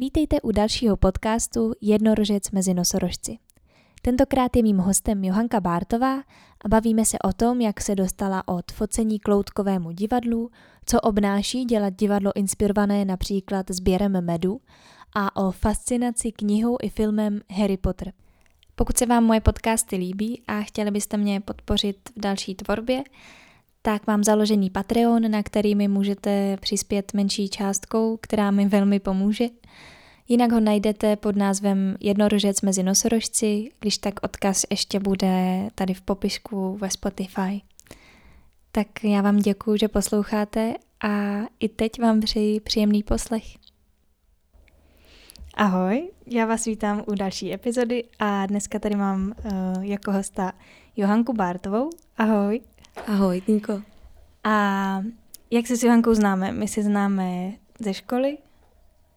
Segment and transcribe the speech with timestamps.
[0.00, 3.38] Vítejte u dalšího podcastu Jednorožec mezi nosorožci.
[4.02, 6.18] Tentokrát je mým hostem Johanka Bártová
[6.64, 10.50] a bavíme se o tom, jak se dostala od focení k loutkovému divadlu,
[10.86, 14.60] co obnáší dělat divadlo inspirované například sběrem medu
[15.16, 18.12] a o fascinaci knihou i filmem Harry Potter.
[18.74, 23.02] Pokud se vám moje podcasty líbí a chtěli byste mě podpořit v další tvorbě,
[23.82, 29.48] tak mám založený Patreon, na který mi můžete přispět menší částkou, která mi velmi pomůže.
[30.28, 36.00] Jinak ho najdete pod názvem Jednorožec mezi nosorožci, když tak odkaz ještě bude tady v
[36.00, 37.62] popisku ve Spotify.
[38.72, 43.44] Tak já vám děkuji, že posloucháte a i teď vám přeji příjemný poslech.
[45.54, 50.52] Ahoj, já vás vítám u další epizody a dneska tady mám uh, jako hosta
[50.96, 51.90] Johanku Bártovou.
[52.16, 52.60] Ahoj.
[53.06, 53.82] Ahoj, Tinko.
[54.44, 55.02] A
[55.50, 56.52] jak se s Johankou známe?
[56.52, 58.38] My se známe ze školy,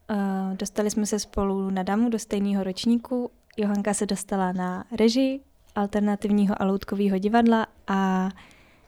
[0.09, 5.40] uh, dostali jsme se spolu na damu do stejného ročníku, Johanka se dostala na režii
[5.76, 8.29] alternativního a loutkového divadla a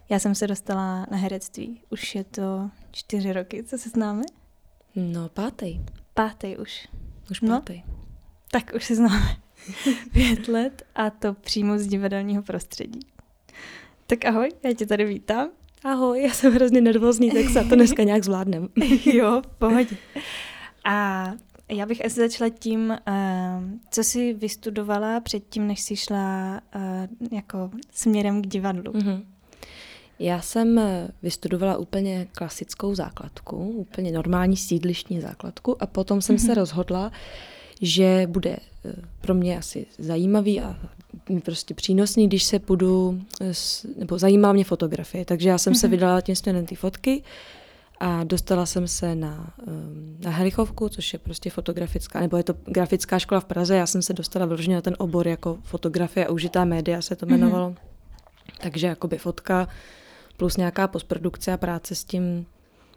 [0.09, 1.81] já jsem se dostala na herectví.
[1.89, 4.21] Už je to čtyři roky, co se známe?
[4.95, 5.81] No, pátý.
[6.13, 6.87] Pátý už.
[7.31, 7.83] Už pátý.
[7.87, 7.93] No,
[8.51, 9.37] tak už se známe
[10.13, 12.99] pět let a to přímo z divadelního prostředí.
[14.07, 15.49] Tak ahoj, já tě tady vítám.
[15.83, 18.69] Ahoj, já jsem hrozně nervózní, tak se to dneska nějak zvládnem.
[19.05, 19.95] jo, pohodě.
[20.85, 21.25] A
[21.69, 26.81] já bych asi začala tím, uh, co jsi vystudovala předtím, než jsi šla uh,
[27.31, 28.93] jako směrem k divadlu.
[28.93, 29.23] Mm-hmm.
[30.19, 36.45] Já jsem eh, vystudovala úplně klasickou základku, úplně normální sídlištní základku a potom jsem mm-hmm.
[36.45, 37.11] se rozhodla,
[37.81, 38.57] že bude
[39.21, 40.75] pro mě asi zajímavý a
[41.45, 43.21] prostě přínosný, když se půjdu,
[43.97, 45.79] nebo zajímá mě fotografie, takže já jsem mm-hmm.
[45.79, 47.23] se vydala tím směrem ty fotky
[47.99, 52.53] a dostala jsem se na, ehm, na Helichovku, což je prostě fotografická, nebo je to
[52.65, 56.31] grafická škola v Praze, já jsem se dostala vyloženě na ten obor jako fotografie a
[56.31, 57.35] užitá média se to mhm.
[57.35, 57.69] jmenovalo.
[57.69, 58.61] Mm-hmm.
[58.61, 59.67] Takže jakoby fotka
[60.37, 62.45] plus nějaká postprodukce a práce s tím,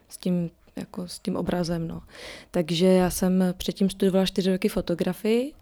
[0.09, 1.87] s tím jako s tím obrazem.
[1.87, 2.01] No.
[2.51, 5.53] Takže já jsem předtím studovala čtyři roky fotografii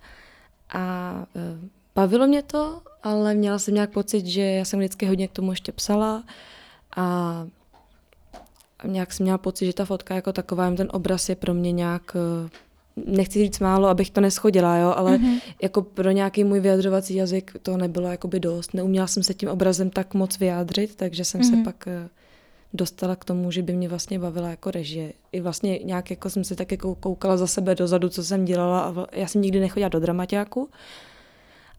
[0.70, 5.28] a e, bavilo mě to, ale měla jsem nějak pocit, že já jsem vždycky hodně
[5.28, 6.24] k tomu ještě psala
[6.96, 7.48] a
[8.84, 12.16] nějak jsem měla pocit, že ta fotka jako taková, ten obraz je pro mě nějak
[12.16, 12.50] e,
[13.06, 15.42] nechci říct málo, abych to neschodila, jo, ale mm-hmm.
[15.62, 18.74] jako pro nějaký můj vyjadřovací jazyk to nebylo jakoby dost.
[18.74, 21.58] Neuměla jsem se tím obrazem tak moc vyjádřit, takže jsem mm-hmm.
[21.58, 22.10] se pak e,
[22.74, 25.14] dostala k tomu, že by mě vlastně bavila jako režie.
[25.32, 28.82] I vlastně nějak jako jsem se tak jako koukala za sebe dozadu, co jsem dělala
[28.82, 30.70] a já jsem nikdy nechodila do dramaťáku,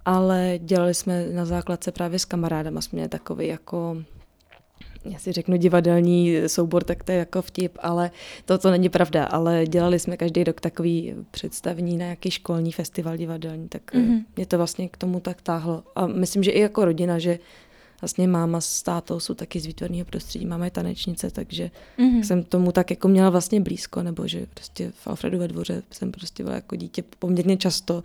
[0.07, 3.97] ale dělali jsme na základce právě s kamarádama, jsme měli takový jako
[5.11, 8.11] já si řeknu divadelní soubor, tak to je jako vtip, ale
[8.45, 13.17] to, to není pravda, ale dělali jsme každý rok takový představní na nějaký školní festival
[13.17, 14.25] divadelní, tak mm-hmm.
[14.37, 15.83] mě to vlastně k tomu tak táhlo.
[15.95, 17.39] A myslím, že i jako rodina, že
[18.01, 22.23] vlastně máma s tátou jsou taky z výtvarného prostředí, máma je tanečnice, takže mm-hmm.
[22.23, 26.13] jsem tomu tak jako měla vlastně blízko, nebo že prostě v Alfredu ve dvoře jsem
[26.13, 28.03] prostě byla jako dítě poměrně často,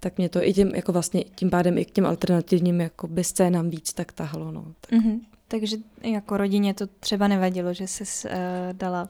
[0.00, 3.24] tak mě to i tím, jako vlastně tím pádem i k těm alternativním jako by
[3.24, 4.64] scénám víc tak tahlo, no.
[4.80, 5.00] Tak.
[5.00, 5.20] Mm-hmm.
[5.48, 8.32] Takže jako rodině to třeba nevadilo, že jsi uh,
[8.72, 9.08] dala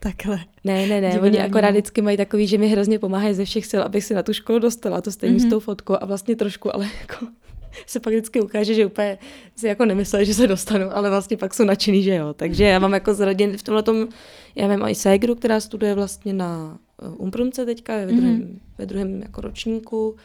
[0.00, 0.38] takhle.
[0.64, 3.80] Ne, ne, ne, oni akorát vždycky mají takový, že mi hrozně pomáhají ze všech sil,
[3.82, 5.40] abych si na tu školu dostala, to stejně mm-hmm.
[5.40, 5.50] s mhm.
[5.50, 7.26] tou fotkou a vlastně trošku, ale jako
[7.86, 9.18] se pak vždycky ukáže, že úplně
[9.56, 12.34] si jako nemysleli, že se dostanu, ale vlastně pak jsou nadšený, že jo.
[12.34, 14.08] Takže já mám jako z rodin v tomhle tom,
[14.54, 16.78] já mám i ségru, která studuje vlastně na
[17.16, 18.58] Umprumce teďka, ve druhém, mm-hmm.
[18.78, 20.16] ve druhém jako ročníku.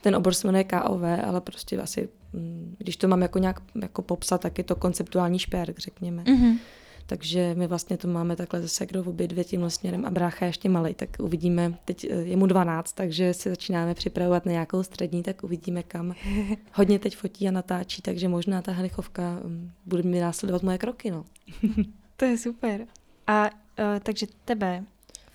[0.00, 4.02] Ten obor se jmenuje KOV, ale prostě asi, mm, když to mám jako nějak jako
[4.02, 6.22] popsat, tak je to konceptuální šperk, řekněme.
[6.22, 6.58] Mm-hmm.
[7.06, 10.48] Takže my vlastně to máme takhle ze Segrou obě dvě tímhle směrem a brácha je
[10.48, 14.82] ještě malý, tak uvidíme, teď eh, je mu 12, takže se začínáme připravovat na nějakou
[14.82, 16.14] střední, tak uvidíme kam.
[16.72, 21.10] Hodně teď fotí a natáčí, takže možná ta helichovka mm, bude mi následovat moje kroky,
[21.10, 21.24] no.
[22.16, 22.86] to je super.
[23.26, 23.50] A uh,
[24.02, 24.84] takže tebe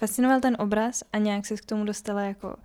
[0.02, 2.56] fascinoval ten obraz a nějak se k tomu dostala jako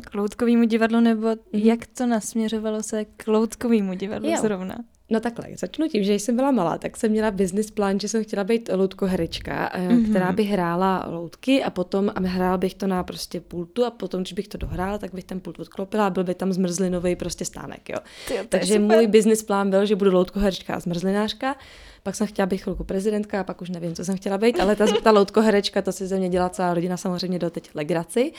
[0.00, 1.64] k loutkovému divadlu, nebo mm-hmm.
[1.64, 4.36] jak to nasměřovalo se k loutkovému divadlu jo.
[4.40, 4.76] zrovna?
[5.10, 8.24] No takhle, začnu tím, že jsem byla malá, tak jsem měla business plán, že jsem
[8.24, 10.10] chtěla být loutko herečka, mm-hmm.
[10.10, 14.20] která by hrála loutky a potom a hrála bych to na prostě pultu a potom,
[14.20, 17.44] když bych to dohrála, tak bych ten pult odklopila a byl by tam zmrzlinový prostě
[17.44, 17.98] stánek, jo.
[18.28, 21.56] Tyjo, Takže můj business plán byl, že budu loutko herečka a zmrzlinářka.
[22.02, 24.76] Pak jsem chtěla být chvilku prezidentka a pak už nevím, co jsem chtěla být, ale
[24.76, 28.32] ta, ta loutko herečka, to si ze mě dělá celá rodina samozřejmě do teď legraci.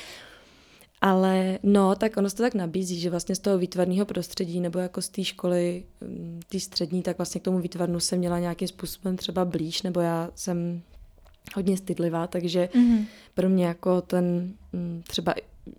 [1.01, 4.79] Ale no, tak ono se to tak nabízí, že vlastně z toho výtvarného prostředí nebo
[4.79, 8.67] jako z té školy, mm, té střední, tak vlastně k tomu výtvarnu jsem měla nějakým
[8.67, 10.81] způsobem třeba blíž, nebo já jsem
[11.55, 13.05] hodně stydlivá, takže mm-hmm.
[13.33, 15.33] pro mě jako ten mm, třeba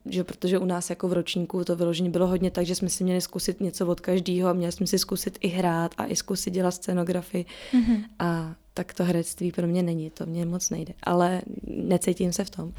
[0.06, 3.04] že protože u nás jako v ročníku to vyložení bylo hodně tak, že jsme si
[3.04, 6.50] měli zkusit něco od každého a měli jsme si zkusit i hrát a i zkusit
[6.50, 8.04] dělat scenografii mm-hmm.
[8.18, 12.50] a tak to herectví pro mě není, to mě moc nejde, ale necítím se v
[12.50, 12.72] tom.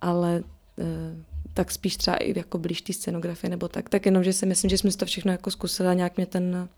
[0.00, 0.44] Ale e,
[1.54, 4.70] tak spíš třeba i jako blíž té scenografie nebo tak, tak jenom, že si myslím,
[4.70, 6.68] že jsme to všechno jako zkusili a nějak mě ten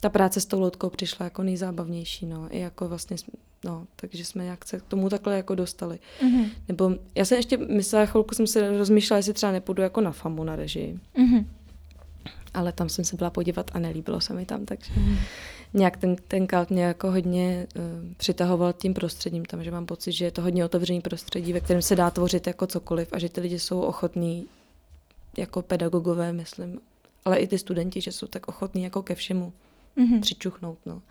[0.00, 3.16] ta práce s tou loutkou přišla jako nejzábavnější, no, i jako vlastně,
[3.64, 5.98] no, takže jsme nějak se k tomu takhle jako dostali.
[6.22, 6.48] Mm-hmm.
[6.68, 10.44] Nebo já jsem ještě myslela, chvilku jsem se rozmýšlela, jestli třeba nepůjdu jako na FAMu
[10.44, 10.98] na režii.
[11.16, 11.44] Mm-hmm.
[12.54, 15.16] Ale tam jsem se byla podívat a nelíbilo se mi tam, takže mm-hmm.
[15.74, 17.82] nějak ten, ten kalt mě jako hodně uh,
[18.16, 21.82] přitahoval tím prostředím tam, že mám pocit, že je to hodně otevřený prostředí, ve kterém
[21.82, 24.46] se dá tvořit jako cokoliv a že ty lidi jsou ochotní
[25.38, 26.80] jako pedagogové, myslím,
[27.24, 29.52] ale i ty studenti, že jsou tak ochotní jako ke všemu
[29.96, 30.20] mm-hmm.
[30.20, 30.78] přičuchnout.
[30.86, 31.02] No.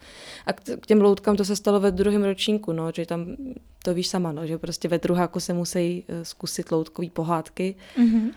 [0.46, 3.36] A k, k těm loutkám to se stalo ve druhém ročníku, no, že tam
[3.84, 7.76] to víš sama, no, že prostě ve druháku se musí uh, zkusit loutkový pohádky.
[7.98, 8.32] Mm-hmm.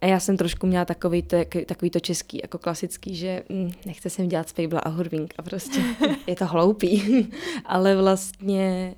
[0.00, 4.10] A já jsem trošku měla takový to, takový to český, jako klasický, že hm, nechce
[4.10, 5.80] jsem dělat Spejbla a Hurving a prostě
[6.26, 7.28] je to hloupý.
[7.64, 8.94] Ale vlastně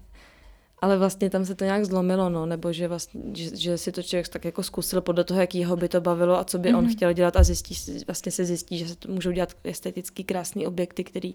[0.81, 4.03] ale vlastně tam se to nějak zlomilo, no, nebo že, vlastně, že, že si to
[4.03, 6.79] člověk tak jako zkusil podle toho, jaký jeho by to bavilo a co by mm-hmm.
[6.79, 6.93] on mhm.
[6.93, 7.75] chtěl dělat a zjistí,
[8.07, 11.35] vlastně se zjistí, že se to můžou dělat estetický krásný objekty, který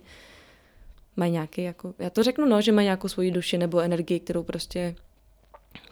[1.16, 4.44] mají nějaký, jako, já to řeknu, no, že mají nějakou svoji duši nebo energii, kterou
[4.44, 4.96] prostě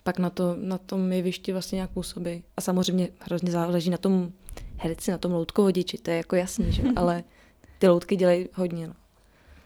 [0.03, 2.43] pak na, to, na tom jevišti vlastně nějak působí.
[2.57, 4.31] A samozřejmě hrozně záleží na tom
[4.77, 6.83] herci, na tom loutkovodiči, to je jako jasný, že?
[6.95, 7.23] ale
[7.79, 8.87] ty loutky dělají hodně.
[8.87, 8.93] No.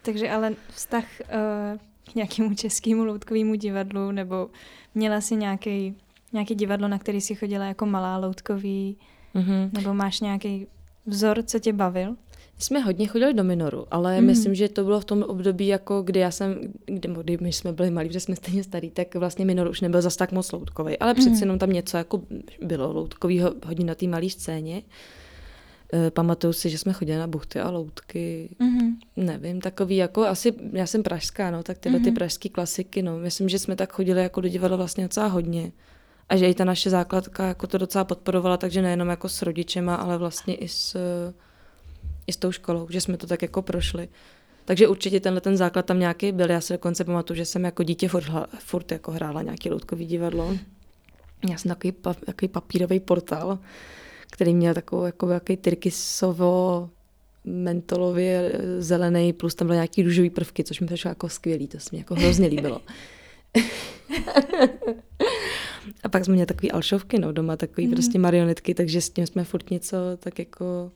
[0.02, 1.78] Takže ale vztah uh,
[2.12, 4.50] k nějakému českému loutkovému divadlu, nebo
[4.94, 5.94] měla si nějaký,
[6.32, 8.96] nějaký divadlo, na který si chodila jako malá loutkový,
[9.34, 9.70] mm-hmm.
[9.72, 10.66] nebo máš nějaký
[11.06, 12.16] vzor, co tě bavil?
[12.58, 14.24] Jsme hodně chodili do minoru, ale mm-hmm.
[14.24, 17.72] myslím, že to bylo v tom období, jako kdy já jsem, kdy, kdy my jsme
[17.72, 20.98] byli malí, protože jsme stejně starý, tak vlastně minor už nebyl zas tak moc loutkový,
[20.98, 21.40] ale přeci mm-hmm.
[21.40, 22.22] jenom tam něco jako
[22.62, 24.82] bylo loutkového hodně na té malé scéně.
[25.92, 28.96] Eh, pamatuju si, že jsme chodili na buchty a loutky, mm-hmm.
[29.16, 32.04] nevím, takový jako, asi, já jsem pražská, no, tak tyhle mm-hmm.
[32.04, 35.72] ty pražské klasiky, no, myslím, že jsme tak chodili jako do divadla vlastně docela hodně.
[36.28, 39.94] A že i ta naše základka jako to docela podporovala, takže nejenom jako s rodičema,
[39.94, 40.96] ale vlastně i s,
[42.26, 44.08] i s tou školou, že jsme to tak jako prošli.
[44.64, 46.50] Takže určitě tenhle ten základ tam nějaký byl.
[46.50, 48.26] Já si dokonce pamatuju, že jsem jako dítě furt,
[48.58, 50.58] furt jako hrála nějaký loutkový divadlo.
[51.50, 51.92] Já jsem takový,
[52.26, 53.58] takový papírový portál
[54.30, 56.90] který měl takovou jako jaký tyrkysovo
[57.44, 61.88] mentolově zelený, plus tam byly nějaký růžový prvky, což mi přišlo jako skvělý, to se
[61.92, 62.80] mi jako hrozně líbilo.
[66.02, 67.92] a pak jsme měli takový alšovky, no, doma, takový mm.
[67.92, 70.92] prostě marionetky, takže s tím jsme furt něco tak jako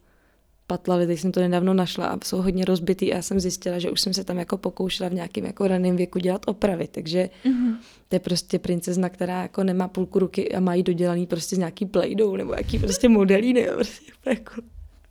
[0.71, 3.91] patlali, teď jsem to nedávno našla a jsou hodně rozbitý a já jsem zjistila, že
[3.91, 7.75] už jsem se tam jako pokoušela v nějakém jako raném věku dělat opravy, takže mm-hmm.
[8.09, 11.59] to je prostě princezna, která jako nemá půlku ruky a má jí dodělaný prostě z
[11.59, 14.63] nějaký plejdou nebo jaký prostě modelíny, prostě jako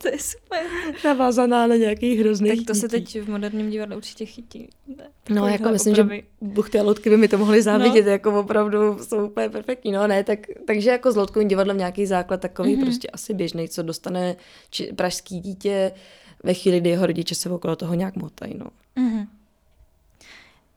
[0.02, 0.66] to je super.
[1.06, 2.50] Navázaná na nějaký hrozný.
[2.50, 4.70] Tak to se teď v moderním divadle určitě chytí.
[5.30, 6.24] No, jako myslím, opravy.
[6.42, 8.12] že buchty a loutky by mi to mohly závidět, no.
[8.12, 9.92] jako opravdu jsou úplně perfektní.
[9.92, 12.84] No ne, tak, takže jako s loutkovým divadlem nějaký základ takový mm-hmm.
[12.84, 14.36] prostě asi běžný, co dostane
[14.70, 15.92] či, pražský dítě
[16.44, 18.54] ve chvíli, kdy jeho rodiče se okolo toho nějak motají.
[18.58, 18.66] No.
[18.98, 19.28] Mm-hmm.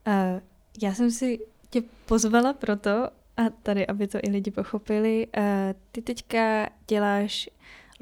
[0.07, 0.41] Uh,
[0.83, 1.39] já jsem si
[1.71, 2.91] tě pozvala proto,
[3.37, 5.43] a tady, aby to i lidi pochopili, uh,
[5.93, 7.49] ty teďka děláš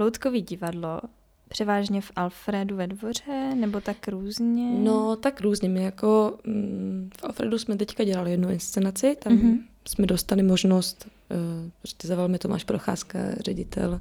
[0.00, 1.00] loutkový divadlo,
[1.48, 4.70] převážně v Alfredu ve dvoře, nebo tak různě?
[4.78, 5.68] No, tak různě.
[5.68, 9.58] My jako mm, v Alfredu jsme teďka dělali jednu inscenaci, tam mm-hmm.
[9.88, 14.00] jsme dostali možnost, uh, prostě zavolal mi Tomáš Procházka, ředitel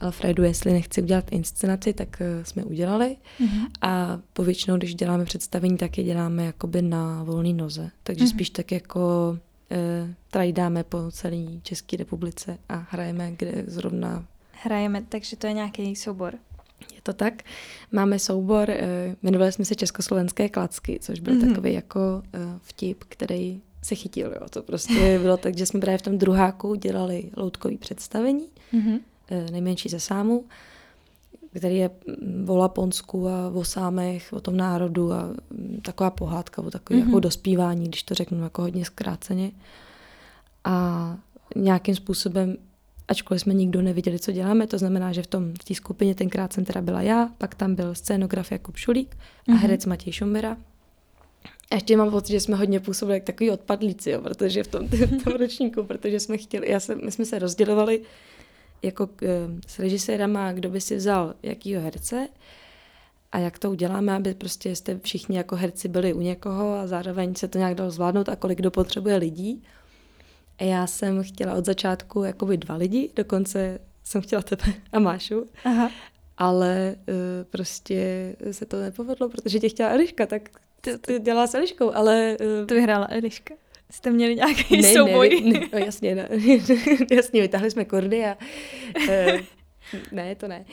[0.00, 3.16] Alfredu, jestli nechci udělat inscenaci, tak uh, jsme udělali.
[3.40, 3.66] Mm-hmm.
[3.80, 7.90] A povětšinou, když děláme představení, tak je děláme jakoby na volný noze.
[8.02, 8.30] Takže mm-hmm.
[8.34, 9.30] spíš tak jako
[9.70, 14.24] uh, trajdáme po celé České republice a hrajeme, kde zrovna
[14.64, 16.34] hrajeme, takže to je nějaký soubor.
[16.94, 17.42] Je to tak.
[17.92, 21.48] Máme soubor, eh, jmenovali jsme se Československé klacky, což byl mm-hmm.
[21.48, 24.32] takový jako eh, vtip, který se chytil.
[24.40, 24.48] Jo.
[24.50, 29.00] To prostě bylo tak, že jsme právě v tom druháku dělali loutkový představení, mm-hmm.
[29.50, 30.44] nejmenší ze sámu,
[31.56, 31.90] který je
[32.22, 37.00] mm, o Laponsku a o sámech, o tom národu a mm, taková pohádka, o takové
[37.00, 37.06] mm-hmm.
[37.06, 39.50] jako dospívání, když to řeknu jako hodně zkráceně.
[40.64, 41.16] A
[41.56, 42.56] nějakým způsobem
[43.08, 46.52] ačkoliv jsme nikdo neviděli, co děláme, to znamená, že v tom v té skupině tenkrát
[46.52, 49.56] jsem teda byla já, pak tam byl scénograf Jakub Šulík a mm-hmm.
[49.56, 50.56] herec Matěj Šumbera.
[51.70, 54.88] A ještě mám pocit, že jsme hodně působili jak takový odpadlíci, jo, protože v tom,
[54.88, 58.00] v tom ročníku, protože jsme chtěli, já jsem, my jsme se rozdělovali
[58.82, 59.10] jako uh,
[59.66, 62.28] s režisérama, kdo by si vzal jakýho herce
[63.32, 67.34] a jak to uděláme, aby prostě jste všichni jako herci byli u někoho a zároveň
[67.34, 69.62] se to nějak dalo zvládnout a kolik kdo potřebuje lidí.
[70.58, 75.46] A já jsem chtěla od začátku jakoby dva lidi, dokonce jsem chtěla tebe a Mášu.
[75.64, 75.90] Aha.
[76.36, 77.14] Ale uh,
[77.50, 80.48] prostě se to nepovedlo, protože tě chtěla Eliška, tak
[80.80, 82.36] ty, ty dělala s Eliškou, ale...
[82.60, 83.54] Uh, to vyhrála Eliška.
[83.90, 85.42] Jste měli nějaký ne, souboj?
[85.44, 86.28] Ne, ne, no, jasně, ne,
[87.10, 88.36] jasně, vytáhli jsme kordy a...
[89.08, 89.40] Uh,
[90.12, 90.64] ne, to ne.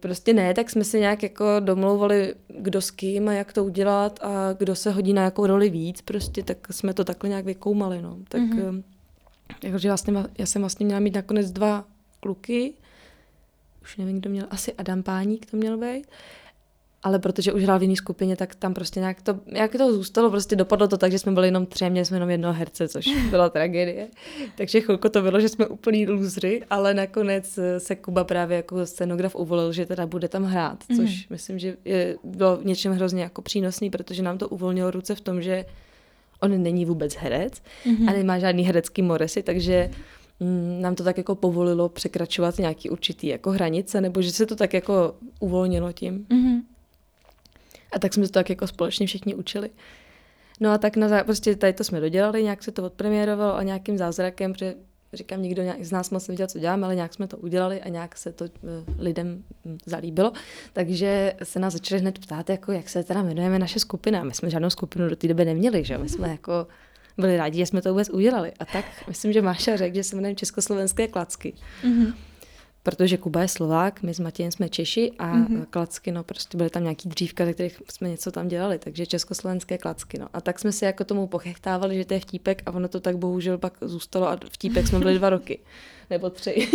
[0.00, 4.18] Prostě ne, tak jsme se nějak jako domlouvali, kdo s kým a jak to udělat
[4.22, 8.02] a kdo se hodí na jakou roli víc, prostě tak jsme to takhle nějak vykoumali,
[8.02, 8.18] no.
[8.28, 8.82] Tak, mm-hmm.
[9.62, 11.84] Jakože vlastně, já jsem vlastně měla mít nakonec dva
[12.20, 12.72] kluky,
[13.82, 16.06] už nevím, kdo měl, asi Adam Páník to měl být,
[17.02, 20.30] ale protože už hrál v jiné skupině, tak tam prostě nějak to, jak to zůstalo,
[20.30, 23.08] prostě dopadlo to tak, že jsme byli jenom tři, měli jsme jenom jednoho herce, což
[23.30, 24.08] byla tragédie.
[24.56, 29.36] Takže chvilku to bylo, že jsme úplný lůzři, ale nakonec se Kuba právě jako scenograf
[29.36, 31.22] uvolil, že teda bude tam hrát, což mm.
[31.30, 35.20] myslím, že je, bylo v něčem hrozně jako přínosný, protože nám to uvolnilo ruce v
[35.20, 35.64] tom, že
[36.40, 38.08] on není vůbec herec mm-hmm.
[38.08, 39.90] a nemá žádný herecký moresy, takže
[40.40, 44.56] Mm, nám to tak jako povolilo překračovat nějaký určitý jako hranice, nebo že se to
[44.56, 46.26] tak jako uvolnilo tím.
[46.30, 46.62] Mm-hmm.
[47.92, 49.70] A tak jsme to tak jako společně všichni učili.
[50.60, 51.24] No a tak na zá...
[51.24, 54.74] prostě tady to jsme dodělali, nějak se to odpremiérovalo a nějakým zázrakem, protože
[55.12, 58.16] říkám, nikdo z nás moc nevěděl, co děláme, ale nějak jsme to udělali a nějak
[58.16, 58.50] se to uh,
[58.98, 60.32] lidem hm, zalíbilo.
[60.72, 64.24] Takže se nás začali hned ptát, jako, jak se teda jmenujeme naše skupina.
[64.24, 66.66] My jsme žádnou skupinu do té doby neměli, že My jsme jako
[67.18, 68.52] byli rádi, že jsme to vůbec udělali.
[68.58, 71.54] A tak myslím, že Máša řekl, že se jmenujeme Československé klacky.
[71.84, 72.14] Mm-hmm.
[72.90, 75.64] Protože Kuba je Slovák, my s Matějem jsme Češi a mm-hmm.
[75.70, 79.78] klacky, no prostě byly tam nějaký dřívka, ze kterých jsme něco tam dělali, takže československé
[79.78, 80.28] klacky, no.
[80.32, 83.16] A tak jsme si jako tomu pochechtávali, že to je vtípek a ono to tak
[83.16, 85.58] bohužel pak zůstalo a vtípek jsme byli dva roky,
[86.10, 86.68] nebo tři.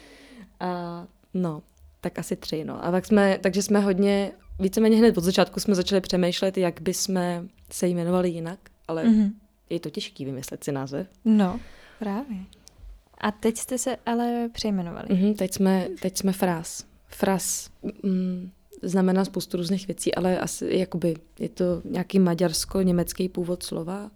[0.60, 1.62] a no,
[2.00, 2.84] tak asi tři, no.
[2.84, 6.94] A tak jsme, takže jsme hodně, víceméně hned od začátku jsme začali přemýšlet, jak by
[6.94, 9.30] jsme se jmenovali jinak, ale mm-hmm
[9.70, 11.06] je to těžký vymyslet si název.
[11.24, 11.60] No,
[11.98, 12.36] právě.
[13.20, 15.08] A teď jste se ale přejmenovali.
[15.08, 16.84] Mm-hmm, teď, jsme, teď jsme Fras.
[17.08, 17.70] Fras
[18.02, 18.50] mm,
[18.82, 24.10] znamená spoustu různých věcí, ale asi jakoby je to nějaký maďarsko-německý původ slova.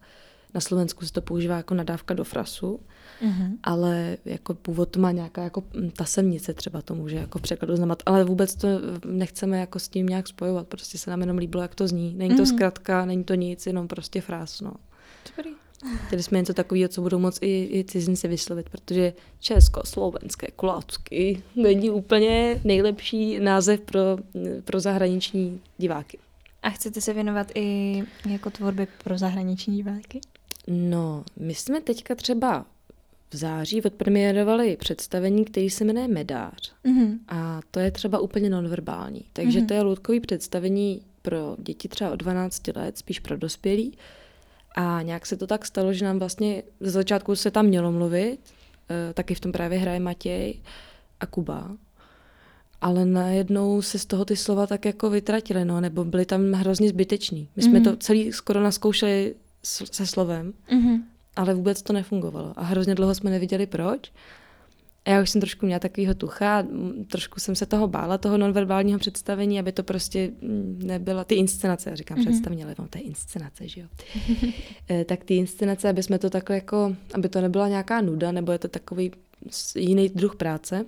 [0.55, 2.81] Na Slovensku se to používá jako nadávka do frasu,
[3.23, 3.57] mm-hmm.
[3.63, 7.77] ale jako původ to má nějaká jako mm, ta semnice třeba to může jako překladu
[7.77, 8.69] znamenat, ale vůbec to
[9.07, 12.15] nechceme jako s tím nějak spojovat, prostě se nám jenom líbilo, jak to zní.
[12.15, 12.55] Není to mm-hmm.
[12.55, 14.73] zkratka, není to nic, jenom prostě frás, no.
[15.37, 15.64] Dobrý.
[16.07, 21.91] Chtěli jsme něco takového, co budou moc i, i cizinci vyslovit, protože československé kulacky není
[21.91, 24.01] úplně nejlepší název pro,
[24.65, 26.19] pro zahraniční diváky.
[26.63, 30.21] A chcete se věnovat i jako tvorbě pro zahraniční diváky?
[30.69, 32.67] No, my jsme teďka třeba
[33.31, 36.73] v září odpremiérovali představení, který se jmenuje Medář.
[36.85, 37.19] Mm-hmm.
[37.29, 39.25] A to je třeba úplně nonverbální.
[39.33, 39.67] Takže mm-hmm.
[39.67, 43.99] to je loutkový představení pro děti třeba od 12 let, spíš pro dospělí.
[44.75, 48.39] A nějak se to tak stalo, že nám vlastně ze začátku se tam mělo mluvit,
[48.91, 50.55] eh, taky v tom právě hraje Matěj
[51.21, 51.71] a Kuba,
[52.81, 56.89] ale najednou se z toho ty slova tak jako vytratily, no, nebo byly tam hrozně
[56.89, 57.49] zbyteční.
[57.57, 57.85] My jsme mm-hmm.
[57.85, 61.03] to celý skoro naskoušeli se slovem, mm-hmm.
[61.37, 62.53] ale vůbec to nefungovalo.
[62.57, 64.13] A hrozně dlouho jsme neviděli proč.
[65.05, 66.67] A já už jsem trošku měla takovýho tucha,
[67.11, 70.31] trošku jsem se toho bála, toho nonverbálního představení, aby to prostě
[70.77, 72.31] nebyla, ty inscenace, já říkám mm-hmm.
[72.31, 73.87] představení, ale no, to je inscenace, že jo.
[74.91, 78.53] e, tak ty inscenace, aby jsme to takhle jako, aby to nebyla nějaká nuda, nebo
[78.53, 79.13] je to takový
[79.77, 80.85] jiný druh práce.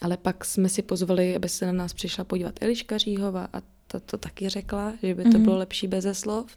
[0.00, 4.00] Ale pak jsme si pozvali, aby se na nás přišla podívat Eliška Říhova a to,
[4.00, 5.42] to taky řekla, že by to mm-hmm.
[5.42, 6.56] bylo lepší beze slov.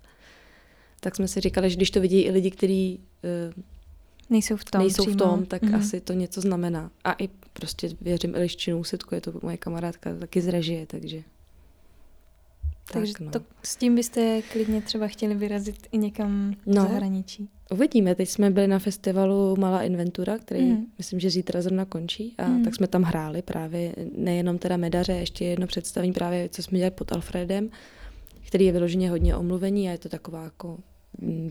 [0.99, 2.99] Tak jsme si říkali, že když to vidí i lidi, kteří
[3.47, 3.63] uh,
[4.31, 5.79] nejsou v tom, nejsou v tom tak mm-hmm.
[5.79, 6.91] asi to něco znamená.
[7.03, 11.23] A i prostě věřím Eliščinu Úsitku, je to moje kamarádka taky z režie, takže...
[12.91, 13.31] Takže tak, no.
[13.31, 17.49] to, s tím byste klidně třeba chtěli vyrazit i někam no, zahraničí.
[17.71, 20.85] Uvidíme, teď jsme byli na festivalu Malá inventura, který mm.
[20.97, 22.63] myslím, že zítra zrovna končí a mm.
[22.63, 26.91] tak jsme tam hráli právě nejenom teda medaře, ještě jedno představení právě, co jsme dělali
[26.91, 27.69] pod Alfredem,
[28.47, 30.77] který je vyloženě hodně omluvený a je to taková jako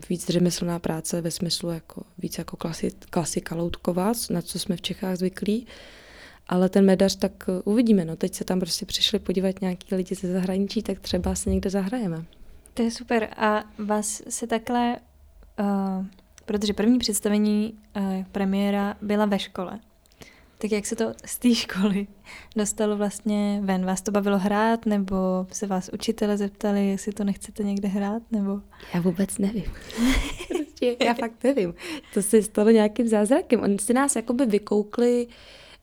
[0.09, 4.81] víc řemeslná práce ve smyslu jako víc jako klasi, klasika loutková, na co jsme v
[4.81, 5.67] Čechách zvyklí.
[6.47, 8.05] Ale ten medař, tak uh, uvidíme.
[8.05, 8.15] No.
[8.15, 12.25] Teď se tam prostě přišli podívat nějaký lidi ze zahraničí, tak třeba se někde zahrajeme.
[12.73, 13.29] To je super.
[13.37, 14.97] A vás se takhle,
[15.59, 16.05] uh,
[16.45, 19.79] protože první představení uh, premiéra byla ve škole,
[20.61, 22.07] tak jak se to z té školy
[22.55, 23.85] dostalo vlastně ven?
[23.85, 28.61] Vás to bavilo hrát, nebo se vás učitele zeptali, jestli to nechcete někde hrát, nebo?
[28.93, 29.63] Já vůbec nevím.
[30.47, 31.73] Prostě já fakt nevím.
[32.13, 33.61] To se stalo nějakým zázrakem.
[33.61, 35.27] Oni si nás jakoby vykoukli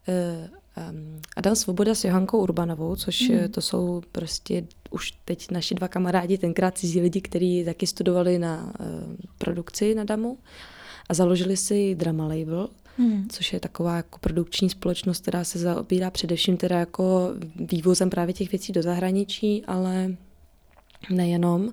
[0.08, 3.48] uh, um, Adam Svoboda s Johankou Urbanovou, což mm.
[3.48, 8.72] to jsou prostě už teď naši dva kamarádi, tenkrát cizí lidi, kteří taky studovali na
[8.80, 10.38] uh, produkci na Damu
[11.08, 13.28] a založili si Drama Label, mm.
[13.28, 17.30] což je taková jako produkční společnost, která se zaobírá především teda jako
[17.70, 20.16] vývozem právě těch věcí do zahraničí, ale
[21.10, 21.72] nejenom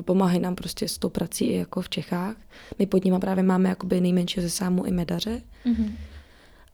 [0.00, 2.36] pomáhají nám prostě s tou prací i jako v Čechách.
[2.78, 5.42] My pod nimi právě máme jakoby nejmenšího ze sámu i medaře.
[5.66, 5.92] Mm-hmm.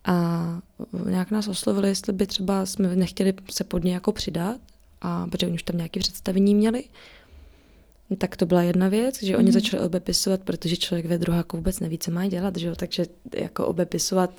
[0.04, 0.61] A
[1.09, 4.61] nějak nás oslovili, jestli by třeba jsme nechtěli se pod ně jako přidat,
[5.00, 6.85] a protože oni už tam nějaké představení měli.
[8.18, 9.52] Tak to byla jedna věc, že oni mm.
[9.52, 12.75] začali obepisovat, protože člověk ve druháku vůbec neví, co má dělat, že jo?
[12.76, 14.30] takže jako obepisovat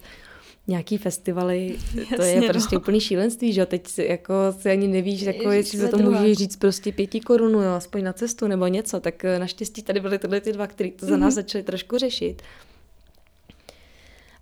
[0.67, 2.47] nějaký festivaly, Jasně, to je no.
[2.47, 5.97] prostě úplný šílenství, že jo, teď si, jako si ani nevíš, jako jestli za to
[5.97, 9.99] můžeš říct prostě pěti korunů, jo, aspoň na cestu nebo něco, tak eh, naštěstí tady
[9.99, 11.35] byly tyhle ty dva, který to za nás mm-hmm.
[11.35, 12.41] začali trošku řešit.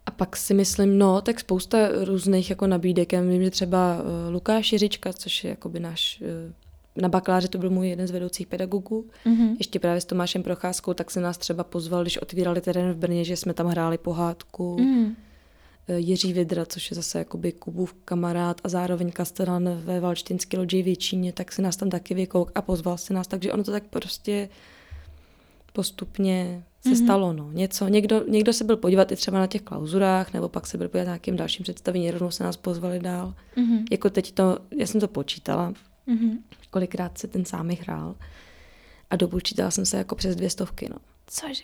[0.05, 3.13] A pak si myslím, no, tak spousta různých jako nabídek.
[3.13, 6.53] Já vím, že třeba uh, Lukáš Jiřička, což je jakoby náš uh,
[6.95, 9.55] na bakaláři to byl můj jeden z vedoucích pedagogů, mm-hmm.
[9.57, 13.23] ještě právě s Tomášem Procházkou, tak se nás třeba pozval, když otvírali terén v Brně,
[13.23, 14.77] že jsme tam hráli pohádku.
[14.79, 15.15] Mm.
[15.87, 21.33] Jiří Vidra, což je zase jakoby Kubův kamarád a zároveň kastelan ve Valštinské loďi Většíně,
[21.33, 24.49] tak se nás tam taky vykouk a pozval se nás, takže ono to tak prostě
[25.73, 27.03] postupně se mm-hmm.
[27.03, 27.33] stalo.
[27.33, 27.51] No.
[27.51, 30.89] Něco, někdo, někdo se byl podívat i třeba na těch klauzurách, nebo pak se byl
[30.89, 33.33] podívat na nějakým dalším představení, rovnou se nás pozvali dál.
[33.57, 33.85] Mm-hmm.
[33.91, 35.73] Jako teď to, já jsem to počítala,
[36.07, 36.37] mm-hmm.
[36.69, 38.15] kolikrát se ten sámy hrál
[39.09, 40.89] a dopočítala jsem se jako přes dvě stovky.
[40.89, 40.97] No.
[41.27, 41.63] Cože?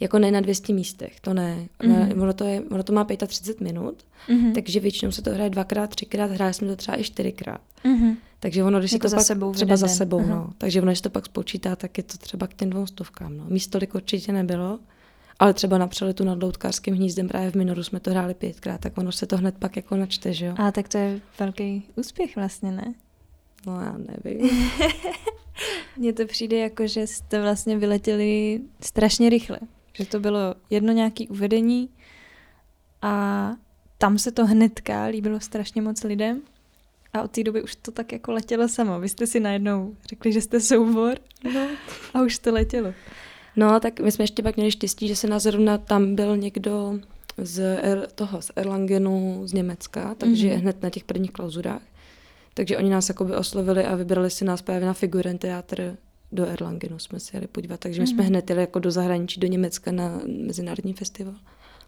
[0.00, 1.68] Jako ne na 200 místech, to ne.
[1.80, 2.22] Mm-hmm.
[2.22, 4.54] ono, to je, ono to má 35 minut, mm-hmm.
[4.54, 7.60] takže většinou se to hraje dvakrát, třikrát, hráli jsme to třeba i čtyřikrát.
[7.84, 8.16] Mm-hmm.
[8.40, 10.52] Takže ono, když jako si to za pak, sebou třeba za sebou, no.
[10.58, 13.36] Takže ono, když to pak spočítá, tak je to třeba k těm dvou stovkám.
[13.36, 13.44] No.
[13.48, 14.78] Míst tolik určitě nebylo,
[15.38, 18.98] ale třeba na přeletu nad Loutkářským hnízdem právě v Minoru jsme to hráli pětkrát, tak
[18.98, 20.54] ono se to hned pak jako načte, že jo?
[20.58, 22.94] A tak to je velký úspěch vlastně, ne?
[23.66, 24.50] No já nevím.
[25.96, 29.58] Mně to přijde jako, že jste vlastně vyletěli strašně rychle.
[29.92, 31.88] Že to bylo jedno nějaké uvedení
[33.02, 33.50] a
[33.98, 36.42] tam se to hnedka líbilo strašně moc lidem
[37.12, 39.00] a od té doby už to tak jako letělo samo.
[39.00, 41.18] Vy jste si najednou řekli, že jste soubor
[41.54, 41.68] no.
[42.14, 42.92] a už to letělo.
[43.56, 47.00] No, tak my jsme ještě pak měli štěstí, že se nás zrovna tam byl někdo
[47.38, 50.58] z er, toho, z Erlangenu z Německa, takže mm-hmm.
[50.58, 51.82] hned na těch prvních klauzurách.
[52.54, 55.96] Takže oni nás jakoby oslovili a vybrali si nás právě na Figuren teatr
[56.32, 57.80] do Erlangenu jsme se jeli podívat.
[57.80, 58.10] Takže my mm-hmm.
[58.10, 58.28] jsme mhm.
[58.30, 61.34] hned jeli jako do zahraničí, do Německa na mezinárodní festival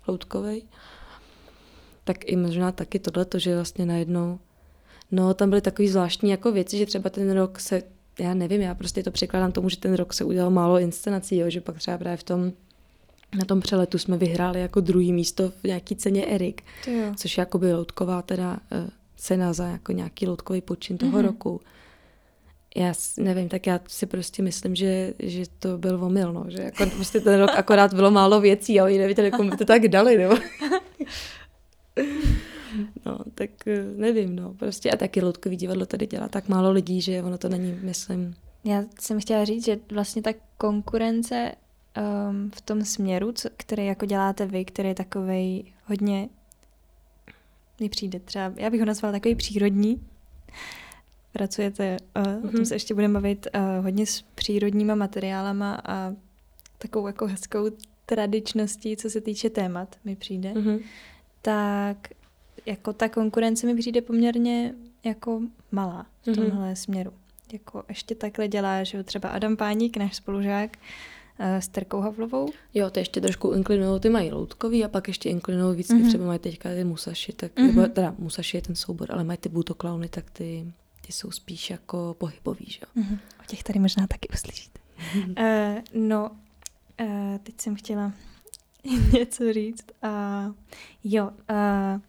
[0.09, 0.63] loutkovej.
[2.05, 4.39] Tak i možná taky tohle, že vlastně najednou
[5.13, 7.83] No, tam byly takové zvláštní jako věci, že třeba ten rok se,
[8.19, 11.51] já nevím, já prostě to překládám tomu, že ten rok se udělal málo inscenací, jo,
[11.51, 12.53] že pak třeba právě v tom
[13.39, 16.63] na tom přeletu jsme vyhráli jako druhý místo v nějaký ceně Erik,
[17.17, 21.27] což je jako by loutková teda uh, cena za jako nějaký loutkový počin toho mm-hmm.
[21.27, 21.61] roku.
[22.77, 26.87] Já nevím, tak já si prostě myslím, že, že to byl omyl, no, že jako
[26.87, 30.35] prostě ten rok akorát bylo málo věcí a oni nevíte, jako to tak dali, nebo...
[33.07, 34.55] No, tak eh, nevím, no.
[34.55, 38.35] Prostě a taky loutkový divadlo tady dělá tak málo lidí, že ono to není, myslím.
[38.65, 41.53] Já jsem chtěla říct, že vlastně ta konkurence
[42.29, 46.29] um, v tom směru, co, který jako děláte vy, který je takovej hodně
[47.81, 50.03] mi přijde třeba, já bych ho nazvala takový přírodní.
[51.33, 52.39] Pracujete, uh, mm-hmm.
[52.39, 52.65] o tom mhm.
[52.65, 56.13] se ještě budeme bavit, uh, hodně s přírodníma materiálama a
[56.79, 57.71] takovou jako hezkou
[58.07, 60.53] tradičností, co se týče témat, mi přijde.
[60.53, 60.81] Mm-hmm.
[61.43, 62.09] Tak
[62.67, 65.41] jako ta konkurence mi přijde poměrně jako
[65.73, 66.37] malá v mhm.
[66.37, 66.77] tomhle mm-hmm.
[66.77, 67.13] směru.
[67.53, 72.49] Jako ještě takhle dělá, že třeba Adam Páník, náš spolužák, uh, s Terkou Havlovou.
[72.75, 76.09] Jo, to ještě trošku inklinují, ty mají loutkový a pak ještě inklinují víc, mm-hmm.
[76.09, 77.67] třeba mají teďka ty Musashi, tak, mm-hmm.
[77.67, 80.73] nebo, teda Musashi je ten soubor, ale mají ty butoklauny, tak ty,
[81.07, 83.03] ty jsou spíš jako pohybový, že jo.
[83.03, 83.19] Mm-hmm.
[83.41, 84.81] O těch tady možná taky uslyšíte.
[85.15, 85.35] Mm-hmm.
[85.77, 86.31] Uh, no,
[87.01, 88.13] uh, teď jsem chtěla
[89.13, 89.85] něco říct.
[90.05, 90.55] Uh,
[91.05, 92.01] jo, uh,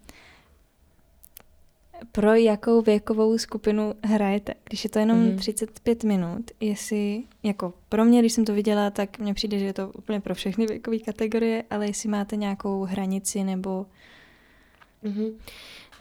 [2.12, 4.54] pro jakou věkovou skupinu hrajete?
[4.64, 5.38] Když je to jenom mm-hmm.
[5.38, 9.74] 35 minut, jestli, jako pro mě, když jsem to viděla, tak mně přijde, že je
[9.74, 13.86] to úplně pro všechny věkové kategorie, ale jestli máte nějakou hranici nebo...
[15.04, 15.34] Mm-hmm.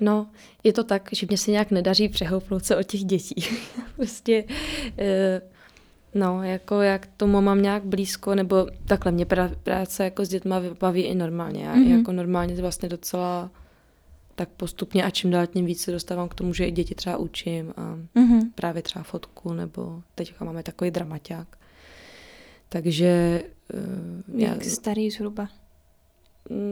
[0.01, 0.27] No,
[0.65, 3.35] je to tak, že mě se nějak nedaří přehoupnout se od těch dětí.
[3.97, 4.45] prostě,
[4.99, 5.41] e,
[6.15, 9.27] no, jako jak tomu mám nějak blízko, nebo takhle, mě
[9.63, 11.65] práce jako s dětma baví i normálně.
[11.65, 11.99] Já mm-hmm.
[11.99, 13.51] jako normálně vlastně docela
[14.37, 17.17] tak postupně a čím dál tím víc se dostávám k tomu, že i děti třeba
[17.17, 18.51] učím a mm-hmm.
[18.55, 21.59] právě třeba fotku, nebo teď máme takový dramaťák.
[22.69, 23.43] Takže...
[23.75, 25.49] Uh, Jak já, starý zhruba?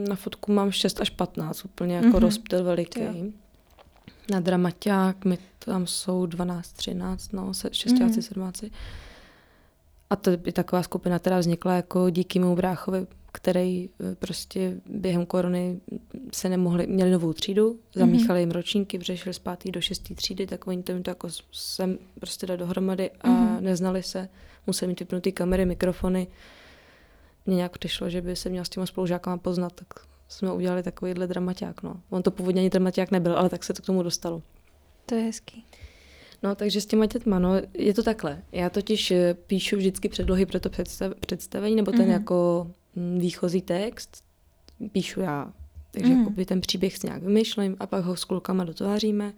[0.09, 2.19] Na fotku mám 6 až 15, úplně jako mm-hmm.
[2.19, 3.33] rozptyl veliký.
[4.31, 8.21] Na dramaťák my tam jsou 12, 13, no, šestáci, mm.
[8.21, 8.71] sedmáci.
[10.09, 15.25] A to je taková skupina, která vznikla jako díky mému bráchovi, který eh, prostě během
[15.25, 15.79] korony
[16.33, 20.67] se nemohli, měli novou třídu, zamíchali jim ročníky, přešli z pátý do šestý třídy, tak
[20.67, 23.61] oni to jim to jako sem prostě dali dohromady a mm-hmm.
[23.61, 24.29] neznali se,
[24.67, 26.27] museli mít vypnutý kamery, mikrofony.
[27.45, 29.87] Mně nějak přišlo, že by se měl s těma spolužákama poznat, tak
[30.27, 31.83] jsme udělali takovýhle dramaťák.
[31.83, 32.01] No.
[32.09, 34.41] On to původně ani dramaťák nebyl, ale tak se to k tomu dostalo.
[35.05, 35.65] To je hezký.
[36.43, 38.41] No, takže s těma dětma, no, je to takhle.
[38.51, 42.11] Já totiž eh, píšu vždycky předlohy pro to představ, představení, nebo ten mm-hmm.
[42.11, 42.67] jako
[43.17, 44.23] výchozí text,
[44.91, 45.53] píšu já.
[45.91, 46.19] Takže mm-hmm.
[46.19, 49.33] jakoby ten příběh si nějak vymýšlím a pak ho s klukama dotváříme.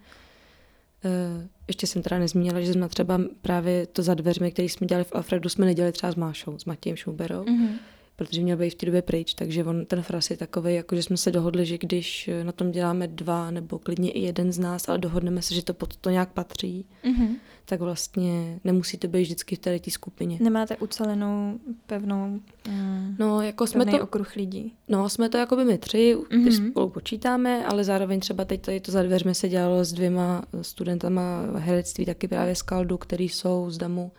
[1.04, 5.04] E, ještě jsem teda nezmínila, že jsme třeba právě to za dveřmi, který jsme dělali
[5.04, 7.44] v Alfredu, jsme nedělali třeba s Mášou, s Matějem Šuberou.
[7.44, 7.78] Mm-hmm
[8.18, 11.02] protože měl být v té době pryč, takže on, ten fras je takový, jako že
[11.02, 14.88] jsme se dohodli, že když na tom děláme dva nebo klidně i jeden z nás,
[14.88, 17.36] ale dohodneme se, že to pod to nějak patří, mm-hmm.
[17.64, 20.38] tak vlastně nemusí to být vždycky v té skupině.
[20.40, 24.74] Nemáte ucelenou pevnou mm, no, jako jsme to, okruh lidí?
[24.88, 26.70] No, jsme to jako by my tři, mm-hmm.
[26.70, 31.42] spolu počítáme, ale zároveň třeba teď tady to za dveřmi se dělalo s dvěma studentama
[31.56, 34.12] herectví, taky právě z Kaldu, který jsou z Damu